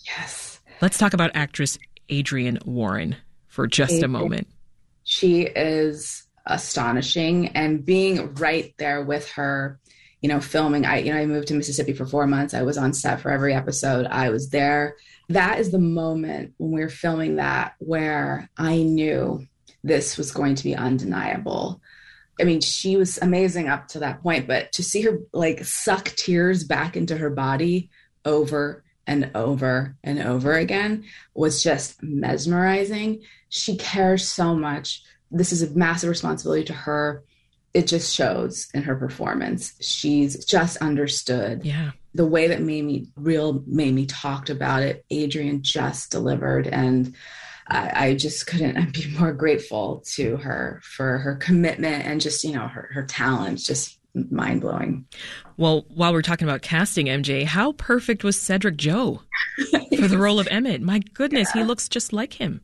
Yes. 0.00 0.60
Let's 0.82 0.98
talk 0.98 1.14
about 1.14 1.30
actress 1.34 1.78
Adrienne 2.10 2.58
Warren 2.64 3.16
for 3.48 3.66
just 3.66 3.94
Adrienne. 3.94 4.04
a 4.04 4.08
moment. 4.08 4.48
She 5.04 5.42
is 5.42 6.24
astonishing, 6.46 7.48
and 7.48 7.84
being 7.84 8.34
right 8.34 8.74
there 8.78 9.02
with 9.02 9.28
her 9.32 9.78
you 10.20 10.28
know, 10.28 10.40
filming. 10.40 10.84
I, 10.84 10.98
you 10.98 11.12
know, 11.12 11.18
I 11.18 11.26
moved 11.26 11.48
to 11.48 11.54
Mississippi 11.54 11.92
for 11.92 12.06
four 12.06 12.26
months. 12.26 12.54
I 12.54 12.62
was 12.62 12.76
on 12.76 12.92
set 12.92 13.20
for 13.20 13.30
every 13.30 13.54
episode. 13.54 14.06
I 14.06 14.30
was 14.30 14.50
there. 14.50 14.96
That 15.28 15.58
is 15.58 15.70
the 15.70 15.78
moment 15.78 16.54
when 16.58 16.72
we 16.72 16.80
were 16.80 16.88
filming 16.90 17.36
that 17.36 17.74
where 17.78 18.50
I 18.56 18.78
knew 18.82 19.46
this 19.82 20.18
was 20.18 20.30
going 20.30 20.56
to 20.56 20.64
be 20.64 20.74
undeniable. 20.74 21.80
I 22.38 22.44
mean, 22.44 22.60
she 22.60 22.96
was 22.96 23.18
amazing 23.18 23.68
up 23.68 23.88
to 23.88 24.00
that 24.00 24.22
point, 24.22 24.46
but 24.46 24.72
to 24.72 24.82
see 24.82 25.02
her 25.02 25.20
like 25.32 25.64
suck 25.64 26.06
tears 26.16 26.64
back 26.64 26.96
into 26.96 27.16
her 27.16 27.30
body 27.30 27.90
over 28.24 28.84
and 29.06 29.30
over 29.34 29.96
and 30.04 30.20
over 30.20 30.54
again 30.54 31.04
was 31.34 31.62
just 31.62 32.02
mesmerizing. 32.02 33.22
She 33.48 33.76
cares 33.76 34.28
so 34.28 34.54
much. 34.54 35.02
This 35.30 35.52
is 35.52 35.62
a 35.62 35.70
massive 35.76 36.10
responsibility 36.10 36.64
to 36.64 36.72
her 36.72 37.24
it 37.72 37.86
just 37.86 38.14
shows 38.14 38.68
in 38.74 38.82
her 38.82 38.96
performance. 38.96 39.74
She's 39.80 40.44
just 40.44 40.76
understood. 40.78 41.64
Yeah. 41.64 41.92
The 42.14 42.26
way 42.26 42.48
that 42.48 42.60
Mamie, 42.60 43.06
real 43.16 43.62
Mamie 43.66 44.06
talked 44.06 44.50
about 44.50 44.82
it, 44.82 45.04
Adrienne 45.12 45.62
just 45.62 46.10
delivered. 46.10 46.66
And 46.66 47.14
I, 47.68 48.06
I, 48.06 48.14
just 48.14 48.48
couldn't 48.48 48.92
be 48.92 49.16
more 49.16 49.32
grateful 49.32 50.02
to 50.14 50.36
her 50.38 50.80
for 50.82 51.18
her 51.18 51.36
commitment 51.36 52.04
and 52.04 52.20
just, 52.20 52.42
you 52.42 52.52
know, 52.52 52.66
her, 52.66 52.90
her 52.92 53.04
talent, 53.04 53.58
just 53.58 53.99
mind 54.14 54.60
blowing. 54.60 55.06
Well, 55.56 55.84
while 55.88 56.12
we're 56.12 56.22
talking 56.22 56.48
about 56.48 56.62
casting 56.62 57.06
MJ, 57.06 57.44
how 57.44 57.72
perfect 57.72 58.24
was 58.24 58.36
Cedric 58.36 58.76
Joe 58.76 59.22
for 59.96 60.08
the 60.08 60.18
role 60.18 60.40
of 60.40 60.48
Emmett? 60.50 60.82
My 60.82 61.00
goodness, 61.14 61.50
yeah. 61.54 61.62
he 61.62 61.66
looks 61.66 61.88
just 61.88 62.12
like 62.12 62.34
him. 62.34 62.60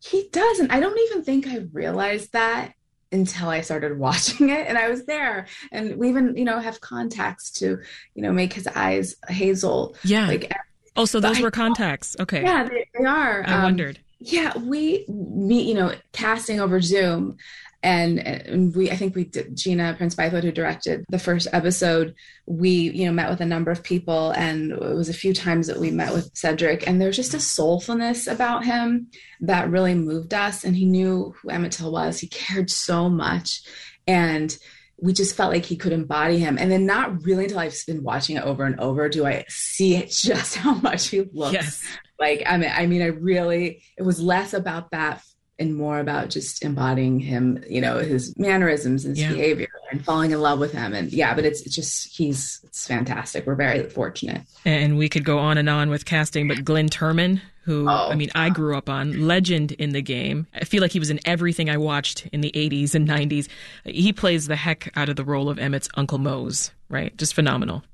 He 0.00 0.28
does. 0.32 0.60
And 0.60 0.70
I 0.70 0.80
don't 0.80 0.98
even 0.98 1.24
think 1.24 1.46
I 1.46 1.66
realized 1.72 2.32
that 2.32 2.74
until 3.12 3.48
I 3.48 3.62
started 3.62 3.98
watching 3.98 4.50
it 4.50 4.66
and 4.66 4.76
I 4.76 4.88
was 4.88 5.04
there. 5.06 5.46
And 5.72 5.96
we 5.96 6.08
even, 6.08 6.36
you 6.36 6.44
know, 6.44 6.58
have 6.58 6.80
contacts 6.80 7.50
to, 7.52 7.80
you 8.14 8.22
know, 8.22 8.32
make 8.32 8.52
his 8.52 8.66
eyes 8.66 9.16
hazel. 9.28 9.96
Yeah. 10.04 10.26
Like, 10.28 10.52
oh, 10.96 11.06
so 11.06 11.20
those 11.20 11.40
were 11.40 11.50
contacts. 11.50 12.16
Okay. 12.20 12.42
Yeah, 12.42 12.68
they, 12.68 12.86
they 12.98 13.04
are. 13.04 13.44
I 13.46 13.54
um, 13.54 13.62
wondered. 13.62 13.98
Yeah, 14.18 14.56
we 14.56 15.04
meet, 15.08 15.66
you 15.66 15.74
know, 15.74 15.94
casting 16.12 16.60
over 16.60 16.80
Zoom 16.80 17.36
and, 17.84 18.18
and 18.18 18.74
we 18.74 18.90
i 18.90 18.96
think 18.96 19.14
we 19.14 19.24
did 19.24 19.54
gina 19.56 19.94
prince 19.96 20.14
bythewood 20.14 20.42
who 20.42 20.50
directed 20.50 21.04
the 21.10 21.18
first 21.18 21.46
episode 21.52 22.14
we 22.46 22.70
you 22.70 23.04
know 23.04 23.12
met 23.12 23.30
with 23.30 23.40
a 23.40 23.46
number 23.46 23.70
of 23.70 23.84
people 23.84 24.30
and 24.32 24.72
it 24.72 24.80
was 24.80 25.08
a 25.08 25.14
few 25.14 25.34
times 25.34 25.66
that 25.66 25.78
we 25.78 25.90
met 25.90 26.12
with 26.12 26.30
cedric 26.34 26.86
and 26.88 27.00
there's 27.00 27.16
just 27.16 27.34
a 27.34 27.38
soulfulness 27.38 28.30
about 28.30 28.64
him 28.64 29.06
that 29.40 29.70
really 29.70 29.94
moved 29.94 30.34
us 30.34 30.64
and 30.64 30.74
he 30.74 30.84
knew 30.84 31.34
who 31.40 31.50
emmett 31.50 31.72
till 31.72 31.92
was 31.92 32.18
he 32.18 32.26
cared 32.28 32.70
so 32.70 33.08
much 33.08 33.62
and 34.06 34.58
we 34.96 35.12
just 35.12 35.36
felt 35.36 35.52
like 35.52 35.64
he 35.64 35.76
could 35.76 35.92
embody 35.92 36.38
him. 36.38 36.56
And 36.56 36.70
then 36.70 36.86
not 36.86 37.24
really 37.24 37.44
until 37.44 37.58
I've 37.58 37.76
been 37.86 38.02
watching 38.02 38.36
it 38.36 38.44
over 38.44 38.64
and 38.64 38.78
over 38.80 39.08
do 39.08 39.26
I 39.26 39.44
see 39.48 39.96
it 39.96 40.10
just 40.12 40.56
how 40.56 40.74
much 40.74 41.08
he 41.08 41.22
looks 41.32 41.52
yes. 41.52 41.84
like. 42.18 42.42
I 42.46 42.56
mean, 42.56 42.70
I 42.72 42.86
mean, 42.86 43.02
I 43.02 43.06
really, 43.06 43.82
it 43.98 44.02
was 44.02 44.20
less 44.20 44.54
about 44.54 44.92
that 44.92 45.20
and 45.58 45.74
more 45.74 46.00
about 46.00 46.30
just 46.30 46.64
embodying 46.64 47.20
him, 47.20 47.62
you 47.68 47.80
know, 47.80 47.98
his 47.98 48.36
mannerisms 48.36 49.04
and 49.04 49.16
his 49.16 49.24
yeah. 49.24 49.32
behavior 49.32 49.68
and 49.90 50.04
falling 50.04 50.32
in 50.32 50.40
love 50.40 50.58
with 50.58 50.72
him. 50.72 50.94
And 50.94 51.12
yeah, 51.12 51.34
but 51.34 51.44
it's, 51.44 51.62
it's 51.62 51.74
just, 51.74 52.16
he's, 52.16 52.60
it's 52.64 52.86
fantastic. 52.86 53.46
We're 53.46 53.54
very 53.54 53.88
fortunate. 53.88 54.42
And 54.64 54.98
we 54.98 55.08
could 55.08 55.24
go 55.24 55.38
on 55.38 55.56
and 55.56 55.68
on 55.68 55.90
with 55.90 56.04
casting, 56.04 56.48
but 56.48 56.64
Glynn 56.64 56.88
Turman, 56.88 57.40
who, 57.62 57.88
oh. 57.88 58.10
I 58.10 58.16
mean, 58.16 58.30
I 58.34 58.50
grew 58.50 58.76
up 58.76 58.88
on, 58.88 59.26
legend 59.26 59.72
in 59.72 59.90
the 59.90 60.02
game. 60.02 60.46
I 60.54 60.64
feel 60.64 60.82
like 60.82 60.92
he 60.92 60.98
was 60.98 61.10
in 61.10 61.20
everything 61.24 61.70
I 61.70 61.76
watched 61.76 62.26
in 62.32 62.40
the 62.40 62.52
80s 62.52 62.94
and 62.94 63.08
90s. 63.08 63.48
He 63.84 64.12
plays 64.12 64.48
the 64.48 64.56
heck 64.56 64.90
out 64.96 65.08
of 65.08 65.16
the 65.16 65.24
role 65.24 65.48
of 65.48 65.58
Emmett's 65.58 65.88
Uncle 65.94 66.18
Mose, 66.18 66.72
right? 66.88 67.16
Just 67.16 67.32
phenomenal 67.32 67.84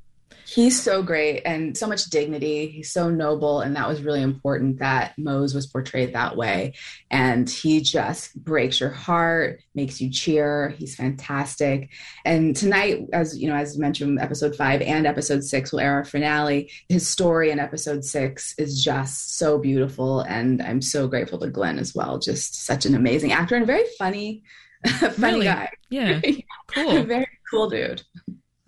he's 0.53 0.83
so 0.83 1.01
great 1.01 1.43
and 1.45 1.77
so 1.79 1.87
much 1.87 2.07
dignity. 2.07 2.67
He's 2.67 2.93
so 2.93 3.09
noble. 3.09 3.61
And 3.61 3.77
that 3.77 3.87
was 3.87 4.03
really 4.03 4.21
important 4.21 4.81
that 4.81 5.17
Mose 5.17 5.55
was 5.55 5.69
portrayed 5.69 6.13
that 6.15 6.37
way. 6.37 6.75
And 7.09 7.49
he 7.49 7.81
just 7.81 8.35
breaks 8.43 8.81
your 8.81 8.91
heart, 8.91 9.61
makes 9.77 10.01
you 10.01 10.11
cheer. 10.11 10.71
He's 10.71 10.97
fantastic. 10.97 11.91
And 12.25 12.57
tonight, 12.57 13.07
as 13.13 13.39
you 13.39 13.49
know, 13.49 13.55
as 13.55 13.79
mentioned, 13.79 14.19
episode 14.19 14.57
five 14.57 14.83
and 14.83 15.07
episode 15.07 15.45
six 15.45 15.71
will 15.71 15.81
air 15.81 15.95
our 15.95 16.05
finale. 16.05 16.71
His 16.89 17.09
story 17.09 17.53
in 17.53 17.61
episode 17.61 18.05
six 18.05 18.55
is 18.59 18.83
just 18.83 19.39
so 19.39 19.57
beautiful. 19.57 20.23
And 20.23 20.61
I'm 20.63 20.83
so 20.83 21.07
grateful 21.07 21.39
to 21.39 21.49
Glynn 21.49 21.79
as 21.79 21.95
well. 21.95 22.19
Just 22.19 22.65
such 22.65 22.87
an 22.87 22.97
amazing 22.97 23.31
actor 23.31 23.55
and 23.55 23.67
very 23.67 23.85
funny, 23.99 24.43
funny 24.87 25.15
really? 25.19 25.45
guy. 25.45 25.71
Yeah. 25.91 26.21
Cool. 26.73 27.03
very 27.05 27.27
cool 27.51 27.69
dude. 27.69 28.03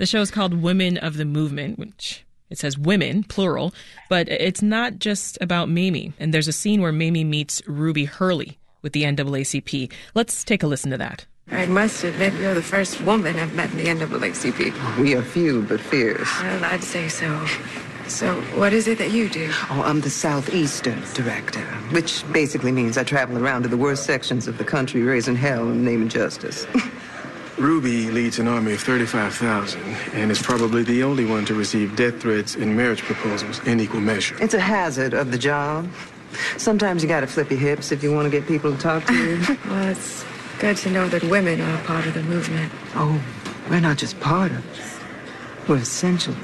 The 0.02 0.06
show 0.06 0.21
is 0.21 0.32
called 0.32 0.61
Women 0.61 0.99
of 0.99 1.16
the 1.16 1.25
Movement, 1.25 1.78
which 1.78 2.25
it 2.50 2.59
says 2.59 2.76
women, 2.76 3.23
plural, 3.23 3.73
but 4.09 4.28
it's 4.28 4.61
not 4.61 4.99
just 4.99 5.38
about 5.40 5.68
Mamie. 5.68 6.12
And 6.18 6.35
there's 6.35 6.49
a 6.49 6.52
scene 6.52 6.82
where 6.82 6.90
Mamie 6.90 7.23
meets 7.23 7.62
Ruby 7.68 8.06
Hurley 8.06 8.59
with 8.82 8.94
the 8.94 9.04
NAACP. 9.04 9.92
Let's 10.12 10.42
take 10.42 10.64
a 10.64 10.66
listen 10.66 10.90
to 10.90 10.99
that. 10.99 11.26
I 11.52 11.66
must 11.66 12.02
admit, 12.02 12.35
you're 12.35 12.52
the 12.52 12.62
first 12.62 13.00
woman 13.02 13.38
I've 13.38 13.54
met 13.54 13.71
in 13.71 13.76
the 13.76 13.85
NAACP. 14.04 14.99
We 14.99 15.14
are 15.14 15.23
few 15.23 15.62
but 15.62 15.80
fierce. 15.80 16.28
Well, 16.40 16.64
I'd 16.64 16.82
say 16.82 17.09
so. 17.09 17.47
So, 18.09 18.40
what 18.56 18.73
is 18.73 18.88
it 18.88 18.99
that 18.99 19.12
you 19.12 19.28
do? 19.28 19.50
Oh, 19.71 19.85
I'm 19.87 20.00
the 20.00 20.11
Southeastern 20.11 21.00
Director, 21.14 21.64
which 21.92 22.25
basically 22.32 22.73
means 22.73 22.99
I 22.99 23.04
travel 23.04 23.38
around 23.38 23.62
to 23.62 23.68
the 23.68 23.76
worst 23.76 24.02
sections 24.02 24.49
of 24.49 24.59
the 24.59 24.64
country, 24.64 25.02
raising 25.02 25.37
hell 25.37 25.71
in 25.71 25.85
the 25.85 25.90
name 25.90 26.02
of 26.02 26.09
justice. 26.09 26.66
Ruby 27.62 28.11
leads 28.11 28.40
an 28.40 28.49
army 28.49 28.73
of 28.73 28.81
35,000 28.81 29.81
and 30.14 30.33
is 30.33 30.42
probably 30.42 30.83
the 30.83 31.04
only 31.04 31.25
one 31.25 31.45
to 31.45 31.54
receive 31.54 31.95
death 31.95 32.21
threats 32.21 32.57
and 32.57 32.76
marriage 32.76 33.02
proposals 33.02 33.64
in 33.66 33.78
equal 33.78 34.00
measure. 34.00 34.37
It's 34.42 34.54
a 34.54 34.61
hazard 34.61 35.14
of 35.14 35.31
the 35.31 35.38
job. 35.38 35.88
Sometimes 36.57 37.04
you 37.04 37.09
gotta 37.09 37.28
flip 37.28 37.50
your 37.50 37.61
hips 37.61 37.92
if 37.92 38.02
you 38.02 38.12
want 38.12 38.26
to 38.26 38.31
get 38.31 38.49
people 38.49 38.73
to 38.73 38.78
talk 38.78 39.04
to 39.07 39.14
you. 39.14 39.57
well, 39.66 39.88
it's 39.88 40.25
good 40.59 40.76
to 40.78 40.90
know 40.90 41.09
that 41.09 41.23
women 41.23 41.61
are 41.61 41.75
a 41.76 41.85
part 41.85 42.04
of 42.04 42.14
the 42.14 42.23
movement. 42.25 42.73
Oh, 42.97 43.23
we're 43.71 43.78
not 43.78 43.97
just 43.97 44.19
part 44.19 44.50
of 44.50 44.59
it. 44.59 45.69
We're 45.69 45.76
essential 45.76 46.35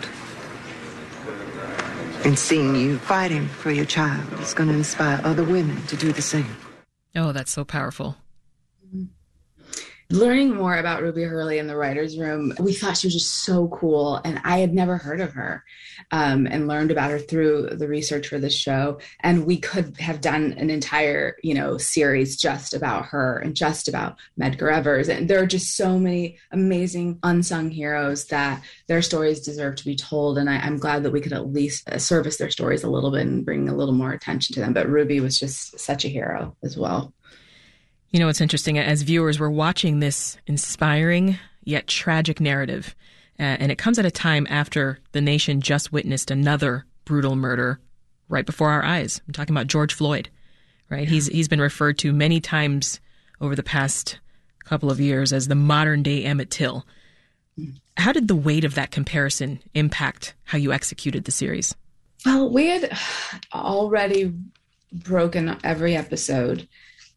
and 2.25 2.39
seeing 2.39 2.77
you 2.77 2.99
fighting 2.99 3.49
for 3.49 3.73
your 3.73 3.85
child 3.85 4.33
is 4.41 4.55
going 4.55 4.69
to 4.69 4.75
inspire 4.75 5.21
other 5.25 5.43
women 5.43 5.85
to 5.87 5.97
do 5.97 6.13
the 6.13 6.23
same. 6.23 6.57
Oh, 7.17 7.33
that's 7.33 7.51
so 7.51 7.65
powerful. 7.65 8.17
Learning 10.11 10.55
more 10.55 10.77
about 10.77 11.03
Ruby 11.03 11.23
Hurley 11.23 11.59
in 11.59 11.67
the 11.67 11.77
writer's 11.77 12.19
room, 12.19 12.55
we 12.59 12.73
thought 12.73 12.97
she 12.97 13.09
was 13.09 13.15
just 13.15 13.45
so 13.45 13.69
cool. 13.69 14.17
And 14.25 14.41
I 14.43 14.59
had 14.59 14.73
never 14.73 14.97
heard 14.97 15.21
of 15.21 15.35
her 15.35 15.65
um, 16.13 16.47
and 16.47 16.67
learned 16.67 16.91
about 16.91 17.11
her 17.11 17.19
through 17.19 17.71
the 17.73 17.89
research 17.89 18.29
for 18.29 18.39
the 18.39 18.49
show. 18.49 19.01
And 19.21 19.45
we 19.45 19.59
could 19.59 19.99
have 20.01 20.23
done 20.23 20.55
an 20.57 20.71
entire, 20.71 21.37
you 21.43 21.53
know, 21.53 21.77
series 21.77 22.39
just 22.39 22.73
about 22.73 23.07
her 23.07 23.39
and 23.39 23.55
just 23.55 23.87
about 23.87 24.17
Medgar 24.41 24.73
Evers. 24.73 25.11
And 25.11 25.29
there 25.29 25.43
are 25.43 25.47
just 25.47 25.77
so 25.77 25.99
many 25.99 26.39
amazing 26.53 27.19
unsung 27.23 27.71
heroes 27.71 28.27
that 28.27 28.63
their 28.87 29.03
stories 29.03 29.41
deserve 29.41 29.77
to 29.77 29.85
be 29.85 29.95
told. 29.95 30.39
And 30.39 30.49
I, 30.49 30.57
I'm 30.57 30.79
glad 30.79 31.03
that 31.03 31.13
we 31.13 31.21
could 31.21 31.35
at 31.35 31.53
least 31.53 31.89
service 32.01 32.39
their 32.39 32.51
stories 32.51 32.83
a 32.83 32.91
little 32.91 33.11
bit 33.11 33.27
and 33.27 33.45
bring 33.45 33.69
a 33.69 33.77
little 33.77 33.95
more 33.95 34.13
attention 34.13 34.55
to 34.55 34.61
them. 34.61 34.73
But 34.73 34.89
Ruby 34.89 35.21
was 35.21 35.39
just 35.39 35.79
such 35.79 36.07
a 36.07 36.09
hero 36.09 36.57
as 36.63 36.79
well. 36.79 37.13
You 38.11 38.21
know, 38.21 38.29
it's 38.29 38.41
interesting. 38.41 38.79
As 38.79 39.03
viewers, 39.03 39.39
we're 39.39 39.51
watching 39.51 40.01
this 40.01 40.39
inspiring 40.47 41.39
yet 41.65 41.87
tragic 41.87 42.41
narrative. 42.41 42.95
Uh, 43.39 43.43
and 43.61 43.71
it 43.71 43.79
comes 43.79 43.99
at 43.99 44.07
a 44.07 44.11
time 44.11 44.47
after 44.49 44.99
the 45.13 45.21
nation 45.21 45.61
just 45.61 45.93
witnessed 45.93 46.31
another 46.31 46.87
brutal 47.05 47.37
murder 47.37 47.79
right 48.29 48.47
before 48.47 48.71
our 48.71 48.85
eyes. 48.85 49.21
I'm 49.27 49.33
talking 49.33 49.55
about 49.55 49.67
George 49.67 49.95
Floyd, 49.95 50.29
right? 50.89 51.05
Yeah. 51.05 51.11
He's 51.11 51.27
he's 51.29 51.49
been 51.49 51.61
referred 51.61 51.99
to 51.99 52.13
many 52.13 52.41
times 52.41 53.01
over 53.41 53.55
the 53.55 53.63
past 53.63 54.19
couple 54.65 54.91
of 54.91 55.01
years 55.01 55.33
as 55.33 55.49
the 55.49 55.55
modern 55.55 56.03
day 56.03 56.25
Emmett 56.25 56.51
Till. 56.51 56.87
How 57.97 58.13
did 58.13 58.29
the 58.29 58.37
weight 58.37 58.65
of 58.65 58.75
that 58.75 58.91
comparison 58.91 59.61
impact 59.75 60.35
how 60.45 60.59
you 60.59 60.73
executed 60.73 61.25
the 61.25 61.33
series? 61.33 61.75
Well, 62.25 62.51
we 62.51 62.67
had 62.67 62.97
already 63.55 64.35
broken 64.93 65.57
every 65.63 65.97
episode 65.97 66.69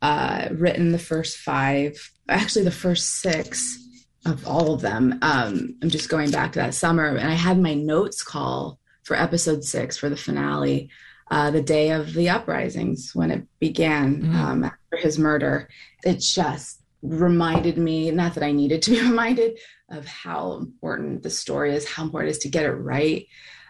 uh, 0.01 0.48
written 0.51 0.91
the 0.91 1.00
first 1.00 1.38
five, 1.38 2.12
actually 2.27 2.65
the 2.65 2.72
first 2.72 3.22
six 3.22 3.77
of 4.25 4.48
all 4.48 4.74
of 4.74 4.81
them. 4.81 5.17
Um, 5.22 5.75
I'm 5.81 5.89
just 5.89 6.10
going 6.10 6.31
back 6.31 6.53
to 6.53 6.60
that 6.60 6.74
summer, 6.74 7.08
and 7.15 7.29
I 7.29 7.36
had 7.36 7.60
my 7.60 7.74
notes 7.74 8.24
call 8.24 8.79
for 9.03 9.15
episode 9.15 9.63
six 9.63 9.98
for 9.98 10.10
the 10.10 10.17
finale, 10.17 10.89
uh, 11.29 11.51
the 11.51 11.62
day 11.62 11.91
of 11.91 12.13
the 12.13 12.29
uprisings 12.29 13.12
when 13.15 13.31
it 13.31 13.46
began 13.60 14.22
mm. 14.22 14.36
um, 14.36 14.63
after 14.63 14.98
his 14.98 15.17
murder. 15.17 15.70
It 16.03 16.20
just 16.20 16.81
reminded 17.01 17.77
me, 17.77 18.12
not 18.12 18.36
that 18.36 18.43
I 18.43 18.51
needed 18.51 18.81
to 18.84 18.91
be 18.91 19.01
reminded 19.10 19.58
of 19.89 20.05
how 20.08 20.53
important 20.53 21.24
the 21.24 21.29
story 21.29 21.74
is, 21.74 21.88
how 21.88 22.03
important 22.03 22.29
it 22.29 22.38
is 22.38 22.43
to 22.43 22.50
get 22.50 22.65
it 22.65 22.74
right. 22.74 23.27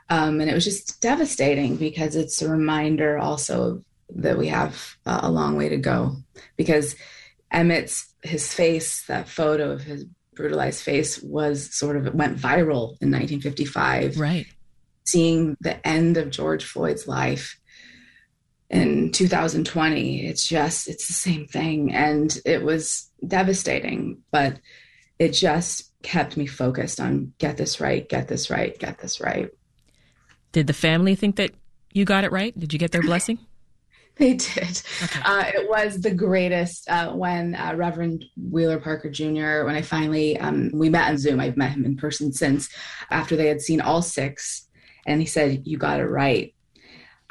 Um, 0.09 0.41
and 0.41 0.49
it 0.49 0.53
was 0.53 0.65
just 0.65 1.01
devastating 1.01 1.77
because 1.77 2.15
it's 2.15 2.41
a 2.41 2.49
reminder 2.49 3.17
also 3.17 3.63
of 3.63 3.85
that 4.15 4.37
we 4.37 4.47
have 4.47 4.97
uh, 5.05 5.21
a 5.23 5.31
long 5.31 5.55
way 5.55 5.69
to 5.69 5.77
go 5.77 6.15
because 6.57 6.95
Emmett's 7.51 8.11
his 8.23 8.53
face, 8.53 9.05
that 9.07 9.27
photo 9.27 9.71
of 9.71 9.81
his 9.81 10.05
brutalized 10.35 10.83
face 10.83 11.21
was 11.21 11.73
sort 11.75 11.97
of 11.97 12.13
went 12.13 12.37
viral 12.37 12.95
in 13.01 13.11
1955. 13.11 14.19
Right. 14.19 14.45
Seeing 15.05 15.57
the 15.59 15.85
end 15.85 16.17
of 16.17 16.29
George 16.29 16.63
Floyd's 16.63 17.07
life 17.07 17.59
in 18.69 19.11
2020, 19.11 20.25
it's 20.25 20.47
just 20.47 20.87
it's 20.87 21.07
the 21.07 21.13
same 21.13 21.47
thing 21.47 21.93
and 21.93 22.37
it 22.45 22.63
was 22.63 23.09
devastating, 23.27 24.19
but 24.31 24.59
it 25.19 25.29
just 25.29 25.91
kept 26.03 26.37
me 26.37 26.47
focused 26.47 26.99
on 26.99 27.33
get 27.37 27.57
this 27.57 27.79
right, 27.79 28.07
get 28.07 28.27
this 28.27 28.49
right, 28.49 28.77
get 28.79 28.99
this 28.99 29.19
right. 29.19 29.49
Did 30.51 30.67
the 30.67 30.73
family 30.73 31.15
think 31.15 31.35
that 31.37 31.51
you 31.93 32.05
got 32.05 32.23
it 32.23 32.31
right? 32.31 32.57
Did 32.57 32.73
you 32.73 32.79
get 32.79 32.91
their 32.91 33.01
blessing? 33.01 33.39
They 34.31 34.35
did. 34.35 34.83
Okay. 35.03 35.21
Uh, 35.25 35.45
it 35.47 35.67
was 35.67 35.99
the 35.99 36.13
greatest 36.13 36.87
uh, 36.87 37.11
when 37.11 37.55
uh, 37.55 37.73
Reverend 37.75 38.23
Wheeler 38.37 38.79
Parker 38.79 39.09
Jr. 39.09 39.65
When 39.65 39.73
I 39.73 39.81
finally 39.81 40.37
um, 40.37 40.69
we 40.75 40.89
met 40.89 41.09
on 41.09 41.17
Zoom. 41.17 41.39
I've 41.39 41.57
met 41.57 41.71
him 41.71 41.85
in 41.85 41.97
person 41.97 42.31
since 42.31 42.69
after 43.09 43.35
they 43.35 43.47
had 43.47 43.61
seen 43.61 43.81
all 43.81 44.03
six, 44.03 44.67
and 45.07 45.19
he 45.19 45.25
said, 45.25 45.63
"You 45.65 45.79
got 45.79 45.99
it 45.99 46.05
right." 46.05 46.53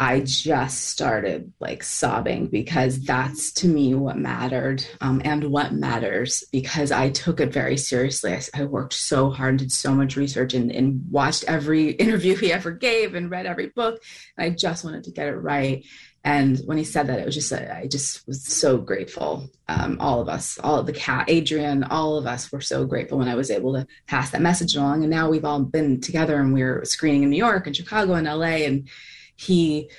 I 0.00 0.20
just 0.20 0.88
started 0.88 1.52
like 1.60 1.82
sobbing 1.82 2.46
because 2.46 3.04
that's 3.04 3.52
to 3.52 3.68
me 3.68 3.94
what 3.94 4.16
mattered 4.16 4.82
um, 5.02 5.20
and 5.26 5.44
what 5.44 5.74
matters 5.74 6.42
because 6.50 6.90
I 6.90 7.10
took 7.10 7.38
it 7.38 7.52
very 7.52 7.76
seriously. 7.76 8.32
I, 8.32 8.40
I 8.54 8.64
worked 8.64 8.94
so 8.94 9.28
hard 9.28 9.50
and 9.50 9.58
did 9.58 9.72
so 9.72 9.94
much 9.94 10.16
research 10.16 10.54
and, 10.54 10.72
and, 10.72 11.04
watched 11.10 11.44
every 11.44 11.90
interview 12.04 12.34
he 12.34 12.50
ever 12.50 12.70
gave 12.70 13.14
and 13.14 13.30
read 13.30 13.44
every 13.44 13.66
book. 13.68 14.02
And 14.38 14.46
I 14.46 14.56
just 14.56 14.86
wanted 14.86 15.04
to 15.04 15.10
get 15.10 15.28
it 15.28 15.36
right. 15.36 15.84
And 16.22 16.58
when 16.66 16.76
he 16.76 16.84
said 16.84 17.06
that, 17.06 17.18
it 17.18 17.24
was 17.24 17.34
just, 17.34 17.52
I 17.52 17.86
just 17.90 18.26
was 18.26 18.44
so 18.44 18.76
grateful. 18.76 19.50
Um, 19.68 19.96
all 20.00 20.20
of 20.20 20.28
us, 20.28 20.58
all 20.62 20.78
of 20.78 20.86
the 20.86 20.92
cat, 20.92 21.30
Adrienne, 21.30 21.84
all 21.84 22.18
of 22.18 22.26
us 22.26 22.52
were 22.52 22.60
so 22.60 22.84
grateful 22.84 23.18
when 23.18 23.28
I 23.28 23.36
was 23.36 23.50
able 23.50 23.72
to 23.74 23.86
pass 24.06 24.30
that 24.30 24.42
message 24.42 24.76
along. 24.76 25.02
And 25.02 25.10
now 25.10 25.30
we've 25.30 25.46
all 25.46 25.60
been 25.60 26.00
together 26.00 26.38
and 26.38 26.52
we're 26.52 26.84
screening 26.84 27.22
in 27.22 27.30
New 27.30 27.36
York 27.36 27.66
and 27.66 27.74
Chicago 27.74 28.14
and 28.14 28.26
LA. 28.26 28.66
And 28.66 28.88
he 29.34 29.90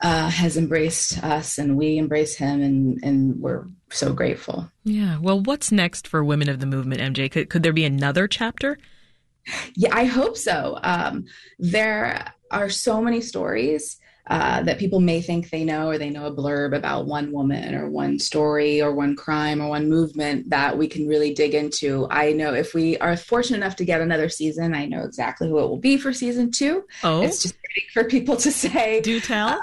uh, 0.00 0.28
has 0.28 0.56
embraced 0.56 1.22
us 1.24 1.58
and 1.58 1.76
we 1.76 1.98
embrace 1.98 2.36
him. 2.36 2.62
And, 2.62 3.02
and 3.02 3.40
we're 3.40 3.66
so 3.90 4.12
grateful. 4.12 4.70
Yeah. 4.84 5.18
Well, 5.18 5.40
what's 5.40 5.72
next 5.72 6.06
for 6.06 6.22
Women 6.22 6.48
of 6.48 6.60
the 6.60 6.66
Movement, 6.66 7.00
MJ? 7.00 7.28
Could, 7.28 7.50
could 7.50 7.64
there 7.64 7.72
be 7.72 7.84
another 7.84 8.28
chapter? 8.28 8.78
Yeah, 9.74 9.90
I 9.92 10.04
hope 10.04 10.36
so. 10.36 10.78
Um, 10.82 11.26
there 11.58 12.32
are 12.50 12.70
so 12.70 13.02
many 13.02 13.20
stories 13.20 13.98
uh, 14.26 14.62
that 14.62 14.78
people 14.78 15.00
may 15.00 15.20
think 15.20 15.50
they 15.50 15.64
know 15.64 15.88
or 15.88 15.98
they 15.98 16.08
know 16.08 16.26
a 16.26 16.34
blurb 16.34 16.74
about 16.74 17.06
one 17.06 17.30
woman 17.30 17.74
or 17.74 17.90
one 17.90 18.18
story 18.18 18.80
or 18.80 18.92
one 18.92 19.14
crime 19.14 19.60
or 19.60 19.68
one 19.68 19.88
movement 19.88 20.48
that 20.48 20.78
we 20.78 20.88
can 20.88 21.06
really 21.06 21.34
dig 21.34 21.54
into. 21.54 22.06
I 22.10 22.32
know 22.32 22.54
if 22.54 22.72
we 22.72 22.96
are 22.98 23.16
fortunate 23.16 23.58
enough 23.58 23.76
to 23.76 23.84
get 23.84 24.00
another 24.00 24.30
season, 24.30 24.74
I 24.74 24.86
know 24.86 25.02
exactly 25.02 25.48
who 25.48 25.58
it 25.58 25.68
will 25.68 25.76
be 25.76 25.98
for 25.98 26.12
season 26.12 26.50
two. 26.50 26.84
Oh, 27.02 27.22
it's 27.22 27.42
just 27.42 27.54
for 27.92 28.04
people 28.04 28.36
to 28.38 28.50
say. 28.50 29.02
Do 29.02 29.20
tell. 29.20 29.48
Uh, 29.48 29.58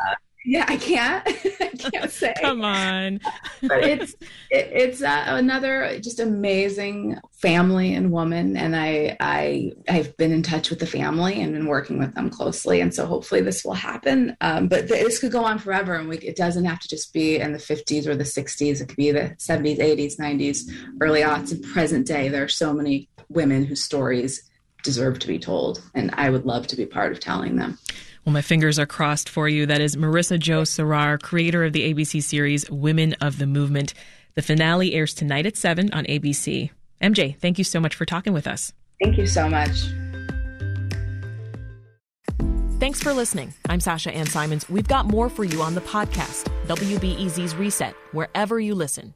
yeah, 0.46 0.66
I 0.68 0.78
can't. 0.78 1.28
I 1.62 1.90
can't 1.92 2.12
say. 2.12 2.34
Come 2.40 2.64
on. 2.64 3.20
but 3.64 3.84
it's 3.84 4.14
it, 4.50 4.70
it's 4.72 5.02
uh, 5.02 5.26
another 5.28 6.00
just 6.00 6.20
amazing 6.20 7.20
family 7.42 7.94
and 7.96 8.12
woman, 8.12 8.56
and 8.56 8.76
I 8.76 9.18
I 9.20 9.74
I've 9.90 10.16
been 10.18 10.32
in 10.32 10.44
touch 10.44 10.70
with 10.70 10.80
the 10.80 10.86
family 10.86 11.42
and 11.42 11.54
been 11.54 11.66
working 11.66 11.98
with 11.98 12.14
them 12.14 12.30
closely, 12.30 12.82
and 12.82 12.94
so 12.94 13.06
hopefully 13.06 13.42
this 13.42 13.66
will 13.66 13.74
happen. 13.74 14.38
Um, 14.42 14.68
but 14.68 14.88
this 14.88 15.20
could 15.20 15.32
go 15.32 15.44
on 15.44 15.58
forever, 15.58 15.96
and 15.96 16.08
we, 16.08 16.18
it 16.20 16.36
doesn't 16.36 16.66
have 16.66 16.80
to 16.80 16.88
just 16.88 17.14
be 17.14 17.38
in 17.38 17.52
the 17.52 17.58
50s 17.58 18.06
or 18.06 18.16
the 18.16 18.24
60s. 18.24 18.82
It 18.82 18.88
could 18.88 18.98
be 18.98 19.12
the 19.12 19.36
70s, 19.40 19.80
80s, 19.80 20.20
90s, 20.20 20.72
early 21.02 21.22
aughts, 21.22 21.52
and 21.52 21.64
present 21.64 22.06
day. 22.06 22.30
There 22.30 22.44
are 22.44 22.48
so 22.48 22.74
many 22.74 23.10
women 23.30 23.66
whose 23.66 23.84
stories 23.84 24.48
deserve 24.84 25.20
to 25.20 25.28
be 25.28 25.40
told, 25.40 25.82
and 25.96 26.12
I 26.14 26.30
would 26.30 26.46
love 26.46 26.68
to 26.68 26.76
be 26.76 26.86
part 26.86 27.12
of 27.12 27.20
telling 27.20 27.56
them. 27.56 27.80
Well, 28.26 28.34
my 28.34 28.42
fingers 28.42 28.78
are 28.78 28.86
crossed 28.86 29.30
for 29.30 29.50
you. 29.50 29.66
That 29.66 29.82
is 29.82 29.96
Marissa 29.96 30.40
Jo 30.40 30.62
Cerar, 30.62 31.20
creator 31.20 31.64
of 31.64 31.74
the 31.74 31.92
ABC 31.92 32.22
series 32.22 32.70
Women 32.70 33.14
of 33.14 33.40
the 33.40 33.48
Movement. 33.48 33.96
The 34.36 34.44
finale 34.44 34.94
airs 34.94 35.16
tonight 35.16 35.48
at 35.48 35.58
7 35.58 35.92
on 35.92 36.06
ABC. 36.06 36.70
MJ, 37.02 37.38
thank 37.38 37.58
you 37.58 37.64
so 37.64 37.80
much 37.80 37.96
for 37.96 38.06
talking 38.06 38.34
with 38.34 38.48
us. 38.48 38.74
Thank 39.02 39.18
you 39.18 39.28
so 39.28 39.50
much. 39.50 39.86
Thanks 42.80 43.02
for 43.02 43.14
listening. 43.14 43.54
I'm 43.70 43.80
Sasha 43.80 44.12
Ann 44.12 44.26
Simons. 44.26 44.68
We've 44.70 44.88
got 44.88 45.06
more 45.06 45.30
for 45.30 45.44
you 45.44 45.62
on 45.62 45.76
the 45.76 45.82
podcast, 45.82 46.52
WBEZ's 46.68 47.56
Reset, 47.56 47.94
wherever 48.12 48.60
you 48.60 48.74
listen. 48.74 49.14